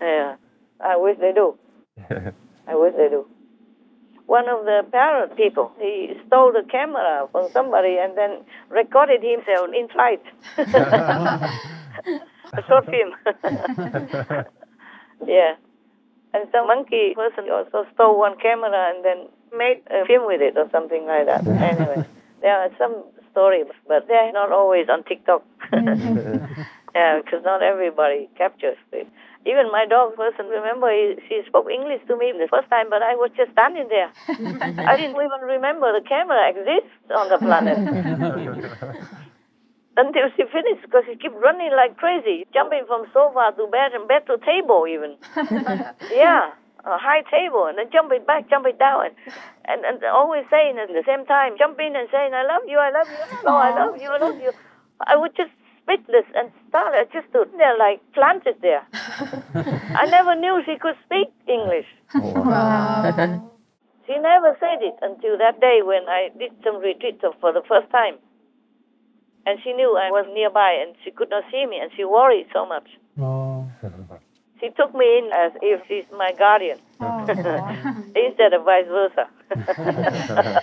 yeah, 0.00 0.36
I 0.80 0.96
wish 0.96 1.18
they 1.18 1.32
do. 1.32 1.58
I 2.68 2.76
wish 2.76 2.94
they 2.96 3.08
do. 3.08 3.26
One 4.26 4.48
of 4.48 4.64
the 4.64 4.82
parrot 4.92 5.36
people, 5.36 5.72
he 5.80 6.12
stole 6.28 6.52
the 6.52 6.62
camera 6.70 7.26
from 7.32 7.50
somebody 7.50 7.98
and 7.98 8.16
then 8.16 8.44
recorded 8.70 9.20
himself 9.20 9.70
in 9.76 9.88
flight. 9.88 10.22
a 12.52 12.62
short 12.66 12.84
film. 12.86 13.12
yeah. 15.26 15.54
And 16.34 16.48
some 16.50 16.66
monkey 16.66 17.14
person 17.14 17.50
also 17.50 17.84
stole 17.94 18.18
one 18.18 18.38
camera 18.38 18.92
and 18.94 19.04
then 19.04 19.28
made 19.56 19.82
a 19.90 20.06
film 20.06 20.26
with 20.26 20.40
it 20.40 20.56
or 20.56 20.68
something 20.70 21.06
like 21.06 21.26
that. 21.26 21.46
anyway, 21.70 22.06
there 22.40 22.56
are 22.56 22.70
some 22.78 23.04
stories, 23.30 23.66
but 23.88 24.08
they're 24.08 24.32
not 24.32 24.50
always 24.52 24.88
on 24.88 25.04
TikTok. 25.04 25.44
yeah, 25.72 27.20
because 27.20 27.44
not 27.44 27.62
everybody 27.62 28.28
captures 28.36 28.78
it. 28.92 29.08
Even 29.44 29.72
my 29.72 29.84
dog 29.86 30.14
person, 30.14 30.46
remember, 30.46 30.88
he, 30.92 31.16
she 31.28 31.42
spoke 31.48 31.66
English 31.68 32.00
to 32.06 32.16
me 32.16 32.32
the 32.32 32.46
first 32.48 32.70
time, 32.70 32.88
but 32.88 33.02
I 33.02 33.16
was 33.16 33.30
just 33.36 33.50
standing 33.52 33.88
there. 33.88 34.12
I 34.28 34.96
didn't 34.96 35.16
even 35.16 35.42
remember 35.42 35.92
the 35.92 36.06
camera 36.08 36.48
exists 36.48 37.10
on 37.10 37.28
the 37.28 37.38
planet 37.38 39.22
until 39.96 40.28
she 40.36 40.44
finished 40.48 40.82
because 40.82 41.04
she 41.06 41.16
kept 41.16 41.36
running 41.36 41.72
like 41.76 41.96
crazy, 41.96 42.46
jumping 42.52 42.84
from 42.86 43.04
sofa 43.12 43.52
to 43.56 43.66
bed 43.68 43.92
and 43.92 44.08
bed 44.08 44.24
to 44.26 44.38
table 44.40 44.86
even. 44.88 45.16
yeah, 46.12 46.52
a 46.84 46.98
high 46.98 47.22
table 47.30 47.66
and 47.66 47.78
then 47.78 47.90
jumping 47.92 48.24
back, 48.24 48.48
jumping 48.48 48.76
down, 48.78 49.06
and, 49.06 49.14
and, 49.68 49.84
and 49.84 50.04
always 50.04 50.44
saying 50.50 50.78
at 50.78 50.88
the 50.88 51.04
same 51.06 51.26
time, 51.26 51.54
jumping 51.58 51.94
and 51.94 52.08
saying, 52.10 52.32
I 52.34 52.42
love 52.42 52.62
you, 52.66 52.78
I 52.78 52.90
love 52.90 53.08
you, 53.08 53.20
oh, 53.46 53.56
I 53.56 53.70
love 53.76 54.00
you, 54.00 54.08
I 54.08 54.18
love 54.18 54.40
you. 54.40 54.52
I 55.06 55.16
would 55.16 55.36
just 55.36 55.50
speechless 55.82 56.26
and 56.34 56.50
started, 56.68 57.08
just 57.12 57.28
stood 57.30 57.50
there 57.58 57.76
like 57.76 58.00
planted 58.14 58.56
there. 58.62 58.86
I 58.92 60.06
never 60.10 60.34
knew 60.34 60.62
she 60.64 60.78
could 60.78 60.96
speak 61.04 61.28
English. 61.46 61.86
Oh, 62.14 62.42
wow. 62.42 63.02
She 64.06 64.18
never 64.18 64.56
said 64.58 64.82
it 64.82 64.96
until 65.00 65.38
that 65.38 65.60
day 65.60 65.80
when 65.82 66.02
I 66.08 66.30
did 66.38 66.50
some 66.64 66.78
retreats 66.78 67.22
for 67.40 67.52
the 67.52 67.62
first 67.68 67.90
time. 67.90 68.18
And 69.46 69.58
she 69.62 69.72
knew 69.72 69.96
I 69.96 70.10
was 70.10 70.26
nearby 70.32 70.78
and 70.80 70.94
she 71.04 71.10
could 71.10 71.30
not 71.30 71.44
see 71.50 71.66
me 71.66 71.78
and 71.80 71.90
she 71.96 72.04
worried 72.04 72.46
so 72.52 72.64
much. 72.66 72.88
Oh. 73.20 73.68
She 74.60 74.70
took 74.70 74.94
me 74.94 75.18
in 75.18 75.30
as 75.34 75.52
if 75.60 75.82
she's 75.88 76.04
my 76.16 76.32
guardian 76.38 76.78
instead 78.14 78.52
of 78.52 78.64
vice 78.64 78.86
versa. 78.86 79.28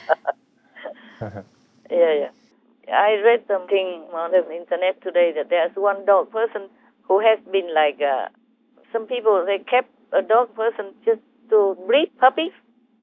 yeah, 1.92 2.14
yeah. 2.14 2.30
I 2.92 3.22
read 3.24 3.44
something 3.48 4.06
on 4.14 4.32
the 4.32 4.50
internet 4.56 5.02
today 5.04 5.34
that 5.36 5.50
there's 5.50 5.76
one 5.76 6.06
dog 6.06 6.32
person 6.32 6.70
who 7.08 7.20
has 7.20 7.40
been 7.52 7.74
like, 7.76 8.00
uh, 8.02 8.30
some 8.94 9.06
people, 9.06 9.44
they 9.46 9.60
kept 9.60 9.90
a 10.14 10.22
dog 10.22 10.56
person 10.56 10.94
just 11.06 11.20
to 11.50 11.76
breed 11.86 12.10
puppies. 12.20 12.54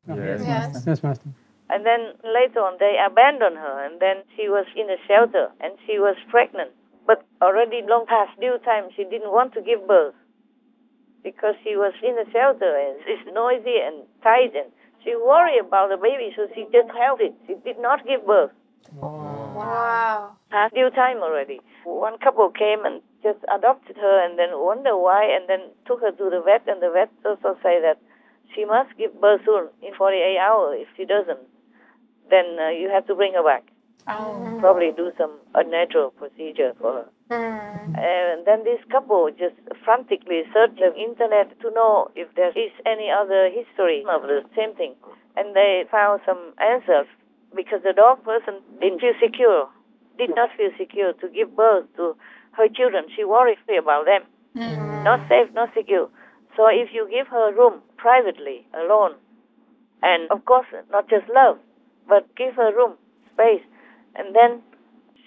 Yes. 0.09 0.41
Yes. 0.45 0.85
Yes, 0.87 1.03
Master. 1.03 1.29
And 1.69 1.85
then 1.85 2.15
later 2.23 2.61
on, 2.61 2.79
they 2.79 2.97
abandoned 3.05 3.57
her, 3.57 3.85
and 3.85 4.01
then 4.01 4.23
she 4.37 4.49
was 4.49 4.67
in 4.77 4.89
a 4.89 4.97
shelter, 5.07 5.51
and 5.61 5.75
she 5.87 5.99
was 5.99 6.17
pregnant. 6.31 6.71
But 7.07 7.25
already 7.43 7.83
long 7.87 8.07
past 8.07 8.39
due 8.41 8.59
time, 8.65 8.89
she 8.95 9.05
didn't 9.05 9.33
want 9.33 9.55
to 9.55 9.63
give 9.63 9.87
birth 9.87 10.15
because 11.27 11.55
she 11.65 11.75
was 11.75 11.93
in 12.07 12.15
a 12.15 12.31
shelter 12.31 12.71
and 12.71 12.95
it's 13.03 13.27
noisy 13.35 13.83
and 13.83 14.07
tight, 14.23 14.55
and 14.55 14.71
she 15.03 15.15
worried 15.15 15.59
about 15.59 15.91
the 15.91 15.97
baby, 15.97 16.31
so 16.35 16.47
she 16.55 16.67
just 16.71 16.91
held 16.95 17.21
it. 17.21 17.35
She 17.47 17.55
did 17.65 17.79
not 17.83 18.07
give 18.07 18.27
birth. 18.27 18.51
Wow. 18.95 20.37
Past 20.51 20.75
due 20.75 20.91
time 20.91 21.19
already. 21.19 21.61
One 21.85 22.19
couple 22.19 22.51
came 22.51 22.85
and 22.85 23.03
just 23.23 23.39
adopted 23.51 23.97
her, 23.97 24.25
and 24.25 24.39
then 24.39 24.51
wonder 24.55 24.97
why, 24.97 25.27
and 25.27 25.49
then 25.49 25.71
took 25.87 26.01
her 26.01 26.13
to 26.13 26.31
the 26.31 26.43
vet, 26.47 26.63
and 26.69 26.81
the 26.81 26.91
vet 26.91 27.11
also 27.25 27.59
say 27.63 27.81
that 27.83 27.99
she 28.55 28.65
must 28.65 28.97
give 28.97 29.21
birth 29.21 29.43
soon 29.45 29.69
in 29.83 29.95
48 29.95 30.39
hours. 30.39 30.79
If 30.83 30.89
she 30.97 31.05
doesn't, 31.05 31.43
then 32.31 32.59
uh, 32.59 32.71
you 32.71 32.91
have 32.93 33.07
to 33.07 33.15
bring 33.15 33.35
her 33.35 33.45
back. 33.45 33.65
Oh. 34.09 34.59
Probably 34.61 34.93
do 34.97 35.11
some 35.19 35.39
unnatural 35.55 36.11
procedure 36.13 36.73
for 36.81 36.93
her. 36.93 37.09
And 37.99 38.47
then 38.47 38.63
this 38.63 38.79
couple 38.91 39.29
just 39.31 39.57
frantically 39.85 40.43
searched 40.55 40.79
the 40.79 40.95
internet 40.95 41.59
to 41.61 41.71
know 41.75 42.09
if 42.15 42.29
there 42.37 42.51
is 42.51 42.71
any 42.87 43.11
other 43.11 43.51
history 43.51 44.05
of 44.09 44.23
the 44.23 44.43
same 44.55 44.75
thing. 44.77 44.95
And 45.37 45.57
they 45.57 45.85
found 45.91 46.21
some 46.25 46.55
answers 46.63 47.07
because 47.55 47.83
the 47.83 47.93
dog 47.93 48.23
person 48.23 48.63
didn't 48.81 49.01
feel 49.01 49.15
secure, 49.21 49.69
did 50.19 50.31
not 50.35 50.51
feel 50.57 50.71
secure 50.79 51.13
to 51.15 51.29
give 51.29 51.57
birth 51.57 51.87
to 51.97 52.17
her 52.53 52.69
children. 52.69 53.07
She 53.15 53.25
worried 53.25 53.59
about 53.77 54.07
them. 54.07 54.23
Not 55.05 55.29
safe, 55.29 55.53
not 55.53 55.71
secure. 55.75 56.09
So 56.57 56.69
if 56.69 56.89
you 56.93 57.09
give 57.11 57.27
her 57.29 57.51
a 57.51 57.55
room 57.55 57.83
privately, 57.97 58.67
alone, 58.73 59.15
and 60.03 60.31
of 60.31 60.45
course 60.45 60.67
not 60.91 61.09
just 61.11 61.27
love, 61.35 61.59
but 62.09 62.27
give 62.37 62.55
her 62.55 62.75
room, 62.75 62.95
space, 63.33 63.63
and 64.15 64.35
then 64.35 64.63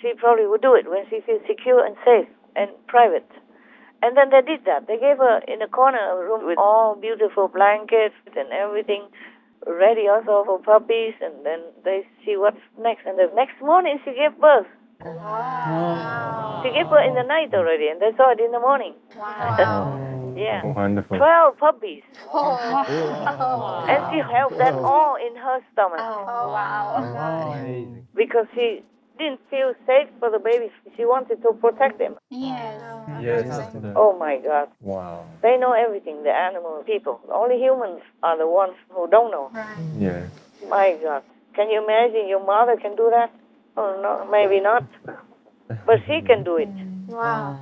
she 0.02 0.14
probably 0.18 0.48
would 0.48 0.62
do 0.62 0.76
it 0.76 0.90
when 0.90 1.04
she 1.10 1.22
feels 1.26 1.42
secure 1.48 1.86
and 1.86 1.96
safe 2.06 2.28
and 2.56 2.72
private. 2.88 3.28
And 4.02 4.16
then 4.16 4.30
they 4.30 4.42
did 4.42 4.64
that. 4.66 4.88
They 4.88 4.96
gave 4.96 5.18
her 5.18 5.42
in 5.48 5.62
a 5.62 5.68
corner 5.68 6.00
a 6.00 6.24
room 6.24 6.48
with 6.48 6.58
all 6.58 6.96
beautiful 6.96 7.50
blankets 7.50 8.16
and 8.36 8.48
everything 8.52 9.08
ready 9.68 10.08
also 10.08 10.44
for 10.46 10.60
puppies 10.60 11.14
and 11.20 11.46
then 11.46 11.60
they 11.84 12.08
see 12.24 12.38
what's 12.38 12.64
next 12.80 13.06
and 13.06 13.20
the 13.20 13.28
next 13.36 13.60
morning 13.62 14.00
she 14.06 14.12
gave 14.12 14.40
birth. 14.40 14.68
Wow. 15.04 16.62
She 16.64 16.72
gave 16.72 16.90
birth 16.90 17.08
in 17.08 17.16
the 17.16 17.28
night 17.28 17.54
already 17.54 17.90
and 17.90 18.00
they 18.00 18.16
saw 18.16 18.32
it 18.32 18.40
in 18.40 18.52
the 18.52 18.60
morning. 18.60 18.94
yeah. 20.40 20.62
Oh, 20.64 20.74
wonderful. 20.74 21.18
Twelve 21.18 21.58
puppies. 21.58 22.04
Oh, 22.34 22.58
wow. 22.72 23.86
And 23.90 24.02
she 24.12 24.20
held 24.32 24.54
that 24.60 24.74
all 24.74 25.16
in 25.16 25.36
her 25.36 25.60
stomach. 25.74 26.00
Oh, 26.00 26.52
wow. 26.54 26.96
Oh, 26.98 28.04
because 28.16 28.46
she 28.54 28.84
didn't 29.18 29.42
feel 29.50 29.74
safe 29.86 30.08
for 30.20 30.30
the 30.32 30.40
babies. 30.40 30.72
She 30.96 31.06
wanted 31.06 31.42
to 31.42 31.54
protect 31.54 32.00
them. 32.00 32.16
Yes. 32.30 32.82
Yes. 33.22 33.72
Oh 33.96 34.18
my 34.18 34.38
God. 34.38 34.70
Wow. 34.82 35.26
They 35.42 35.58
know 35.58 35.74
everything, 35.74 36.24
the 36.24 36.32
animal 36.32 36.84
people. 36.86 37.20
Only 37.32 37.58
humans 37.62 38.02
are 38.24 38.38
the 38.38 38.48
ones 38.48 38.76
who 38.90 39.08
don't 39.10 39.32
know. 39.32 39.52
Yes. 39.98 40.30
My 40.70 40.98
God. 41.04 41.24
Can 41.56 41.70
you 41.70 41.84
imagine 41.84 42.28
your 42.28 42.46
mother 42.46 42.78
can 42.78 42.96
do 42.96 43.10
that? 43.12 43.32
Oh, 43.76 44.00
no, 44.02 44.30
maybe 44.32 44.62
not. 44.62 44.86
But 45.86 46.00
she 46.08 46.22
can 46.22 46.44
do 46.44 46.58
it. 46.58 46.70
Wow. 47.08 47.60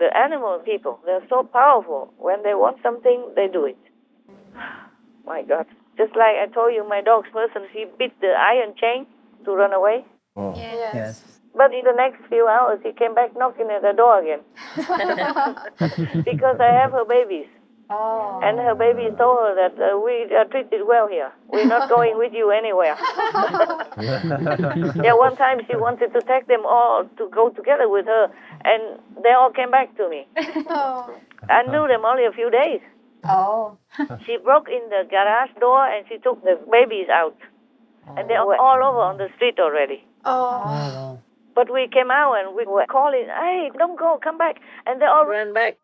The 0.00 0.08
animal 0.16 0.58
people, 0.64 0.98
they're 1.04 1.22
so 1.28 1.44
powerful. 1.44 2.12
When 2.16 2.42
they 2.42 2.54
want 2.54 2.78
something, 2.82 3.22
they 3.36 3.46
do 3.46 3.66
it. 3.66 3.76
My 5.26 5.42
God. 5.42 5.66
Just 5.98 6.16
like 6.16 6.40
I 6.40 6.46
told 6.52 6.72
you, 6.74 6.88
my 6.88 7.02
dog's 7.02 7.28
person, 7.30 7.68
she 7.72 7.84
bit 7.98 8.12
the 8.22 8.32
iron 8.32 8.74
chain 8.80 9.06
to 9.44 9.52
run 9.52 9.74
away. 9.74 10.04
Oh. 10.36 10.54
Yes. 10.56 11.22
But 11.54 11.74
in 11.74 11.84
the 11.84 11.92
next 11.94 12.26
few 12.28 12.48
hours, 12.48 12.80
he 12.82 12.92
came 12.92 13.14
back 13.14 13.36
knocking 13.36 13.68
at 13.68 13.82
the 13.82 13.92
door 13.92 14.22
again. 14.22 14.40
because 16.24 16.56
I 16.58 16.72
have 16.80 16.92
her 16.92 17.04
babies. 17.04 17.46
Oh. 17.90 18.40
And 18.42 18.58
her 18.58 18.74
baby 18.74 19.10
told 19.18 19.38
her 19.42 19.54
that 19.58 19.74
uh, 19.82 19.98
we 19.98 20.32
are 20.34 20.44
treated 20.44 20.86
well 20.86 21.08
here. 21.08 21.32
We're 21.48 21.66
not 21.66 21.88
going 21.94 22.16
with 22.16 22.32
you 22.32 22.50
anywhere. 22.50 22.96
yeah, 23.98 25.14
one 25.14 25.36
time 25.36 25.58
she 25.68 25.74
wanted 25.76 26.12
to 26.12 26.20
take 26.22 26.46
them 26.46 26.64
all 26.64 27.04
to 27.18 27.28
go 27.34 27.50
together 27.50 27.88
with 27.88 28.06
her, 28.06 28.30
and 28.64 29.00
they 29.24 29.32
all 29.32 29.50
came 29.50 29.72
back 29.72 29.96
to 29.96 30.08
me. 30.08 30.28
Oh. 30.70 31.12
I 31.48 31.62
knew 31.64 31.88
them 31.88 32.04
only 32.04 32.26
a 32.26 32.32
few 32.32 32.50
days. 32.50 32.80
Oh. 33.24 33.76
She 34.24 34.36
broke 34.38 34.68
in 34.68 34.88
the 34.88 35.02
garage 35.10 35.50
door 35.58 35.84
and 35.86 36.06
she 36.08 36.18
took 36.18 36.42
the 36.42 36.58
babies 36.70 37.08
out. 37.12 37.36
And 38.16 38.28
they 38.28 38.34
were 38.34 38.56
all 38.56 38.82
over 38.82 39.00
on 39.00 39.18
the 39.18 39.28
street 39.36 39.58
already. 39.60 40.04
Oh. 40.24 41.18
But 41.54 41.72
we 41.72 41.88
came 41.92 42.10
out 42.10 42.34
and 42.34 42.56
we 42.56 42.64
were 42.66 42.86
calling, 42.86 43.26
hey, 43.26 43.70
don't 43.76 43.98
go, 43.98 44.18
come 44.22 44.38
back. 44.38 44.56
And 44.86 45.00
they 45.00 45.06
all 45.06 45.26
ran 45.26 45.52
back. 45.52 45.76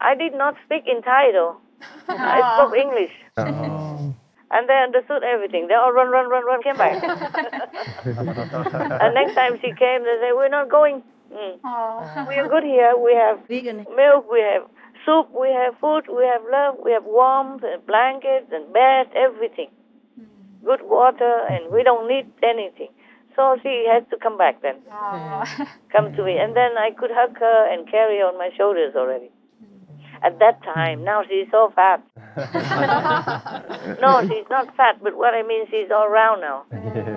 I 0.00 0.14
did 0.14 0.34
not 0.34 0.54
speak 0.64 0.84
in 0.86 1.02
Thai 1.02 1.32
though. 1.32 1.56
I 2.08 2.40
spoke 2.56 2.76
English. 2.76 3.12
And 4.50 4.66
they 4.66 4.80
understood 4.82 5.22
everything. 5.22 5.68
They 5.68 5.74
all 5.74 5.92
run, 5.92 6.08
run, 6.08 6.30
run, 6.30 6.42
run, 6.42 6.62
came 6.62 6.78
back. 6.78 7.02
and 8.06 9.14
next 9.14 9.34
time 9.34 9.58
she 9.60 9.74
came, 9.76 10.04
they 10.04 10.16
said, 10.22 10.32
we're 10.32 10.48
not 10.48 10.70
going. 10.70 11.02
Mm. 11.30 11.58
We 12.26 12.34
are 12.36 12.48
good 12.48 12.64
here. 12.64 12.96
We 12.96 13.12
have 13.14 13.46
vegan 13.46 13.84
milk, 13.94 14.24
we 14.32 14.40
have 14.40 14.62
soup, 15.04 15.28
we 15.38 15.48
have 15.48 15.74
food, 15.78 16.04
we 16.08 16.24
have 16.24 16.40
love, 16.50 16.76
we 16.82 16.92
have 16.92 17.04
warmth 17.04 17.62
and 17.62 17.84
blankets 17.86 18.48
and 18.50 18.72
bed, 18.72 19.08
everything. 19.14 19.68
Good 20.64 20.80
water, 20.82 21.44
and 21.50 21.70
we 21.70 21.82
don't 21.82 22.08
need 22.08 22.26
anything. 22.42 22.88
So 23.38 23.56
she 23.62 23.86
had 23.86 24.10
to 24.10 24.16
come 24.18 24.36
back 24.36 24.62
then. 24.62 24.82
Oh. 24.90 25.44
Come 25.94 26.12
to 26.16 26.24
me. 26.24 26.38
And 26.38 26.56
then 26.56 26.76
I 26.76 26.90
could 26.90 27.10
hug 27.14 27.38
her 27.38 27.72
and 27.72 27.88
carry 27.88 28.18
her 28.18 28.26
on 28.26 28.36
my 28.36 28.50
shoulders 28.56 28.96
already. 28.96 29.30
At 30.24 30.40
that 30.40 30.60
time, 30.64 31.04
now 31.04 31.22
she's 31.22 31.46
so 31.52 31.72
fat. 31.76 32.02
no, 34.02 34.26
she's 34.26 34.48
not 34.50 34.74
fat, 34.76 34.98
but 35.00 35.16
what 35.16 35.34
I 35.34 35.44
mean, 35.44 35.66
she's 35.70 35.88
all 35.94 36.08
round 36.10 36.40
now. 36.40 36.64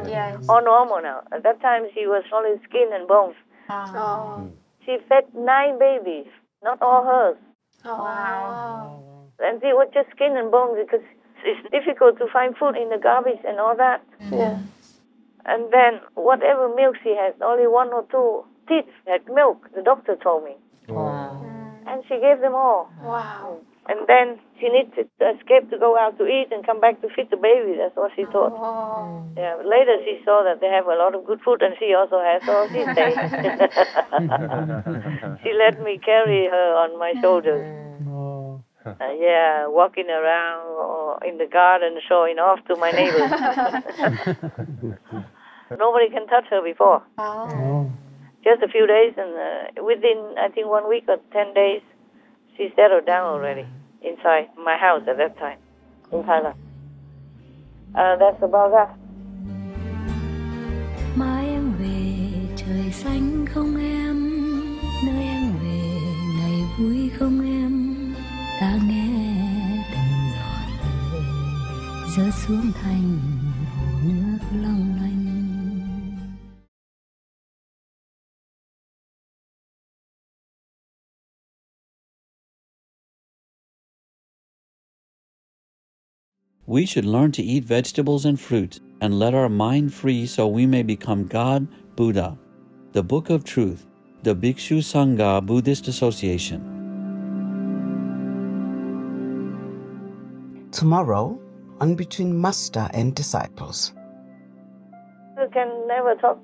Yes. 0.08 0.46
All 0.48 0.64
normal 0.64 1.02
now. 1.02 1.24
At 1.34 1.42
that 1.42 1.60
time, 1.60 1.88
she 1.96 2.06
was 2.06 2.24
only 2.32 2.62
skin 2.70 2.92
and 2.94 3.08
bones. 3.08 3.34
Ah. 3.68 3.92
Oh. 3.96 4.42
Hmm. 4.42 4.48
She 4.86 4.98
fed 5.10 5.24
nine 5.34 5.80
babies, 5.80 6.28
not 6.64 6.80
all 6.84 7.04
hers. 7.04 7.38
Oh, 7.84 7.98
wow. 7.98 9.04
And 9.40 9.60
she 9.62 9.74
was 9.74 9.90
just 9.92 10.10
skin 10.12 10.38
and 10.38 10.52
bones 10.52 10.78
because 10.86 11.06
it's 11.44 11.66
difficult 11.72 12.20
to 12.20 12.28
find 12.32 12.56
food 12.58 12.78
in 12.78 12.90
the 12.90 13.00
garbage 13.02 13.42
and 13.44 13.60
all 13.60 13.76
that. 13.76 14.04
Yeah. 14.32 14.60
And 15.46 15.72
then 15.72 16.02
whatever 16.16 16.68
milk 16.74 16.96
she 17.04 17.16
had, 17.16 17.34
only 17.42 17.68
one 17.68 17.90
or 17.90 18.04
two 18.12 18.44
teeth 18.68 18.90
had 19.08 19.22
milk, 19.34 19.68
the 19.76 19.82
doctor 19.82 20.16
told 20.22 20.44
me. 20.44 20.56
Wow. 20.88 21.42
And 21.88 22.04
she 22.08 22.20
gave 22.20 22.42
them 22.42 22.54
all. 22.54 22.90
Wow. 23.04 23.58
And 23.90 24.08
then 24.08 24.40
she 24.60 24.70
needed 24.70 25.10
to 25.20 25.30
escape 25.34 25.72
to 25.72 25.78
go 25.78 25.98
out 25.98 26.18
to 26.20 26.26
eat 26.26 26.50
and 26.52 26.64
come 26.66 26.80
back 26.80 27.02
to 27.02 27.10
feed 27.10 27.32
the 27.32 27.38
baby. 27.38 27.76
That's 27.78 27.96
what 27.96 28.12
she 28.16 28.26
thought. 28.26 28.54
Oh. 28.54 29.24
Yeah, 29.36 29.56
but 29.58 29.66
later 29.66 29.98
she 30.06 30.22
saw 30.24 30.44
that 30.46 30.62
they 30.62 30.68
have 30.68 30.86
a 30.86 30.94
lot 30.96 31.16
of 31.16 31.26
good 31.26 31.42
food 31.42 31.64
and 31.64 31.74
she 31.80 31.96
also 31.96 32.20
has, 32.22 32.44
so 32.46 32.68
she 32.70 32.86
stayed. 32.94 33.18
she 35.44 35.52
let 35.58 35.82
me 35.82 35.98
carry 35.98 36.46
her 36.46 36.76
on 36.78 37.00
my 37.00 37.14
shoulders. 37.22 37.66
Uh, 38.84 38.96
yeah, 39.20 39.68
walking 39.68 40.10
around 40.10 40.66
or 40.66 41.24
in 41.24 41.38
the 41.38 41.46
garden 41.46 42.00
showing 42.10 42.40
off 42.40 42.58
to 42.66 42.76
my 42.78 42.90
neighbors. 42.90 43.30
Nobody 45.78 46.10
can 46.10 46.28
touch 46.28 46.46
her 46.50 46.62
before. 46.62 47.04
Oh. 47.18 47.92
Just 48.44 48.64
a 48.64 48.68
few 48.68 48.88
days, 48.88 49.14
and 49.18 49.34
uh, 49.36 49.84
within 49.84 50.36
I 50.38 50.50
think 50.50 50.68
one 50.68 50.90
week 50.90 51.06
or 51.08 51.18
ten 51.32 51.54
days, 51.54 51.82
she 52.58 52.74
settled 52.76 53.06
down 53.06 53.26
already 53.28 53.66
inside 54.02 54.50
my 54.58 54.78
house 54.78 55.04
at 55.08 55.18
that 55.18 55.38
time 55.38 55.60
in 56.12 56.24
Thailand. 56.24 56.56
Uh, 57.94 58.16
that's 58.18 58.42
about 58.42 58.72
that. 58.72 58.98
mai 61.16 61.46
em 61.48 61.74
về 61.80 62.12
trời 62.56 62.92
xanh 62.92 63.46
không 63.54 63.76
em 63.78 64.16
nơi 65.06 65.24
em 65.24 65.54
về 65.64 65.82
ngày 66.38 66.62
vui 66.80 67.12
không 67.20 67.42
em 67.42 67.74
ta 68.62 68.72
nghe 68.88 69.08
từng 69.92 70.32
giọt 70.36 70.88
lệ 71.12 71.20
rơi 72.18 72.32
xuống 72.32 72.72
thành 72.84 73.31
We 86.72 86.86
should 86.86 87.04
learn 87.04 87.34
to 87.34 87.44
eat 87.44 87.66
vegetables 87.66 88.24
and 88.24 88.40
fruit 88.40 88.80
and 89.02 89.20
let 89.20 89.34
our 89.34 89.50
mind 89.50 89.94
free 89.94 90.26
so 90.26 90.48
we 90.48 90.66
may 90.66 90.84
become 90.84 91.28
God, 91.28 91.68
Buddha. 91.98 92.38
The 92.94 93.04
Book 93.04 93.30
of 93.30 93.44
Truth, 93.44 93.88
the 94.24 94.34
Bhikshu 94.34 94.78
Sangha 94.80 95.46
Buddhist 95.46 95.90
Association. 95.90 96.62
Tomorrow, 100.72 101.38
on 101.82 101.96
Between 101.96 102.40
Master 102.40 102.88
and 102.94 103.14
Disciples. 103.14 103.92
You 105.38 105.50
can 105.52 105.70
never 105.88 106.16
talk 106.16 106.40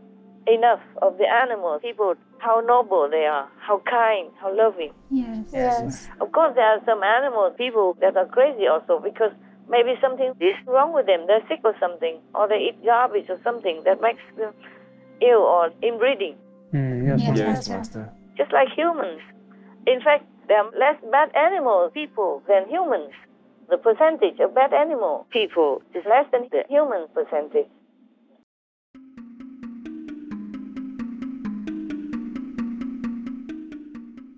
enough 0.45 0.81
of 1.01 1.17
the 1.17 1.25
animals, 1.25 1.79
people, 1.81 2.15
how 2.39 2.59
noble 2.59 3.07
they 3.09 3.23
are, 3.27 3.47
how 3.65 3.81
kind, 3.89 4.29
how 4.41 4.53
loving. 4.53 4.91
Yes. 5.09 5.45
Yes. 5.53 6.07
Of 6.19 6.33
course, 6.33 6.51
there 6.55 6.65
are 6.65 6.81
some 6.85 7.01
animals, 7.01 7.53
people 7.57 7.95
that 8.01 8.17
are 8.17 8.27
crazy 8.27 8.67
also 8.67 8.99
because 8.99 9.31
maybe 9.69 9.95
something 10.01 10.33
is 10.39 10.55
wrong 10.65 10.93
with 10.93 11.05
them. 11.05 11.25
They're 11.27 11.45
sick 11.47 11.61
or 11.63 11.75
something, 11.79 12.19
or 12.33 12.47
they 12.47 12.69
eat 12.69 12.83
garbage 12.85 13.29
or 13.29 13.39
something 13.43 13.81
that 13.85 14.01
makes 14.01 14.21
them 14.37 14.53
ill 15.21 15.41
or 15.41 15.69
inbreeding. 15.81 16.35
yes, 16.73 17.19
Yes, 17.21 17.37
yes, 17.37 17.47
Master. 17.47 17.73
Master. 17.73 18.13
Just 18.37 18.51
like 18.53 18.69
humans. 18.75 19.21
In 19.87 20.01
fact, 20.01 20.25
there 20.47 20.63
are 20.63 20.71
less 20.77 20.97
bad 21.11 21.35
animal 21.35 21.89
people 21.93 22.43
than 22.47 22.67
humans. 22.69 23.13
The 23.69 23.77
percentage 23.77 24.39
of 24.39 24.55
bad 24.55 24.73
animal 24.73 25.25
people 25.29 25.81
is 25.93 26.03
less 26.05 26.25
than 26.31 26.47
the 26.51 26.63
human 26.69 27.07
percentage. 27.13 27.67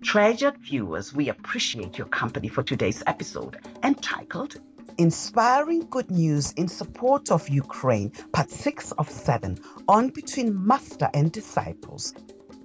Treasured 0.02 0.58
viewers, 0.58 1.14
we 1.14 1.30
appreciate 1.30 1.98
your 2.00 2.08
company 2.08 2.48
for 2.48 2.64
today's 2.64 3.04
episode 3.06 3.58
entitled 3.84 4.60
Inspiring 5.00 5.88
Good 5.90 6.12
News 6.12 6.52
in 6.58 6.68
Support 6.68 7.32
of 7.32 7.48
Ukraine, 7.48 8.12
Part 8.34 8.50
6 8.50 8.92
of 8.92 9.10
7 9.10 9.58
on 9.88 10.10
Between 10.10 10.68
Master 10.68 11.10
and 11.14 11.32
Disciples. 11.32 12.14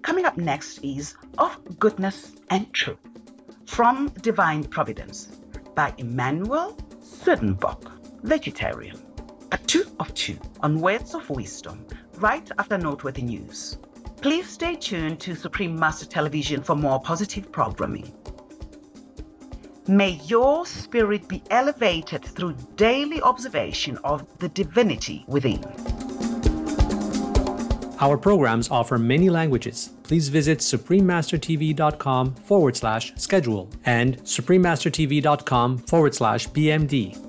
Coming 0.02 0.24
up 0.24 0.36
next 0.36 0.78
is 0.78 1.14
Of 1.38 1.78
Goodness 1.78 2.32
and 2.50 2.72
Truth 2.72 2.98
from 3.66 4.08
Divine 4.20 4.64
Providence 4.64 5.28
by 5.76 5.94
Emanuel 5.96 6.76
Swedenborg, 7.04 7.88
vegetarian. 8.24 9.00
A 9.52 9.58
two 9.58 9.84
of 10.00 10.12
two 10.14 10.36
on 10.58 10.80
Words 10.80 11.14
of 11.14 11.30
Wisdom 11.30 11.86
right 12.16 12.50
after 12.58 12.76
Noteworthy 12.76 13.22
News. 13.22 13.78
Please 14.16 14.48
stay 14.48 14.74
tuned 14.74 15.20
to 15.20 15.36
Supreme 15.36 15.78
Master 15.78 16.06
Television 16.06 16.64
for 16.64 16.74
more 16.74 17.00
positive 17.00 17.52
programming. 17.52 18.12
May 19.86 20.20
your 20.24 20.64
spirit 20.64 21.28
be 21.28 21.42
elevated 21.50 22.24
through 22.24 22.56
daily 22.76 23.20
observation 23.20 23.98
of 24.02 24.26
the 24.38 24.48
divinity 24.48 25.24
within. 25.28 25.62
Our 28.00 28.18
programs 28.18 28.70
offer 28.70 28.98
many 28.98 29.30
languages. 29.30 29.90
Please 30.02 30.28
visit 30.28 30.58
suprememastertv.com 30.58 32.34
forward 32.34 32.76
slash 32.76 33.12
schedule 33.16 33.70
and 33.84 34.18
suprememastertv.com 34.22 35.78
forward 35.78 36.14
slash 36.14 36.48
BMD. 36.48 37.23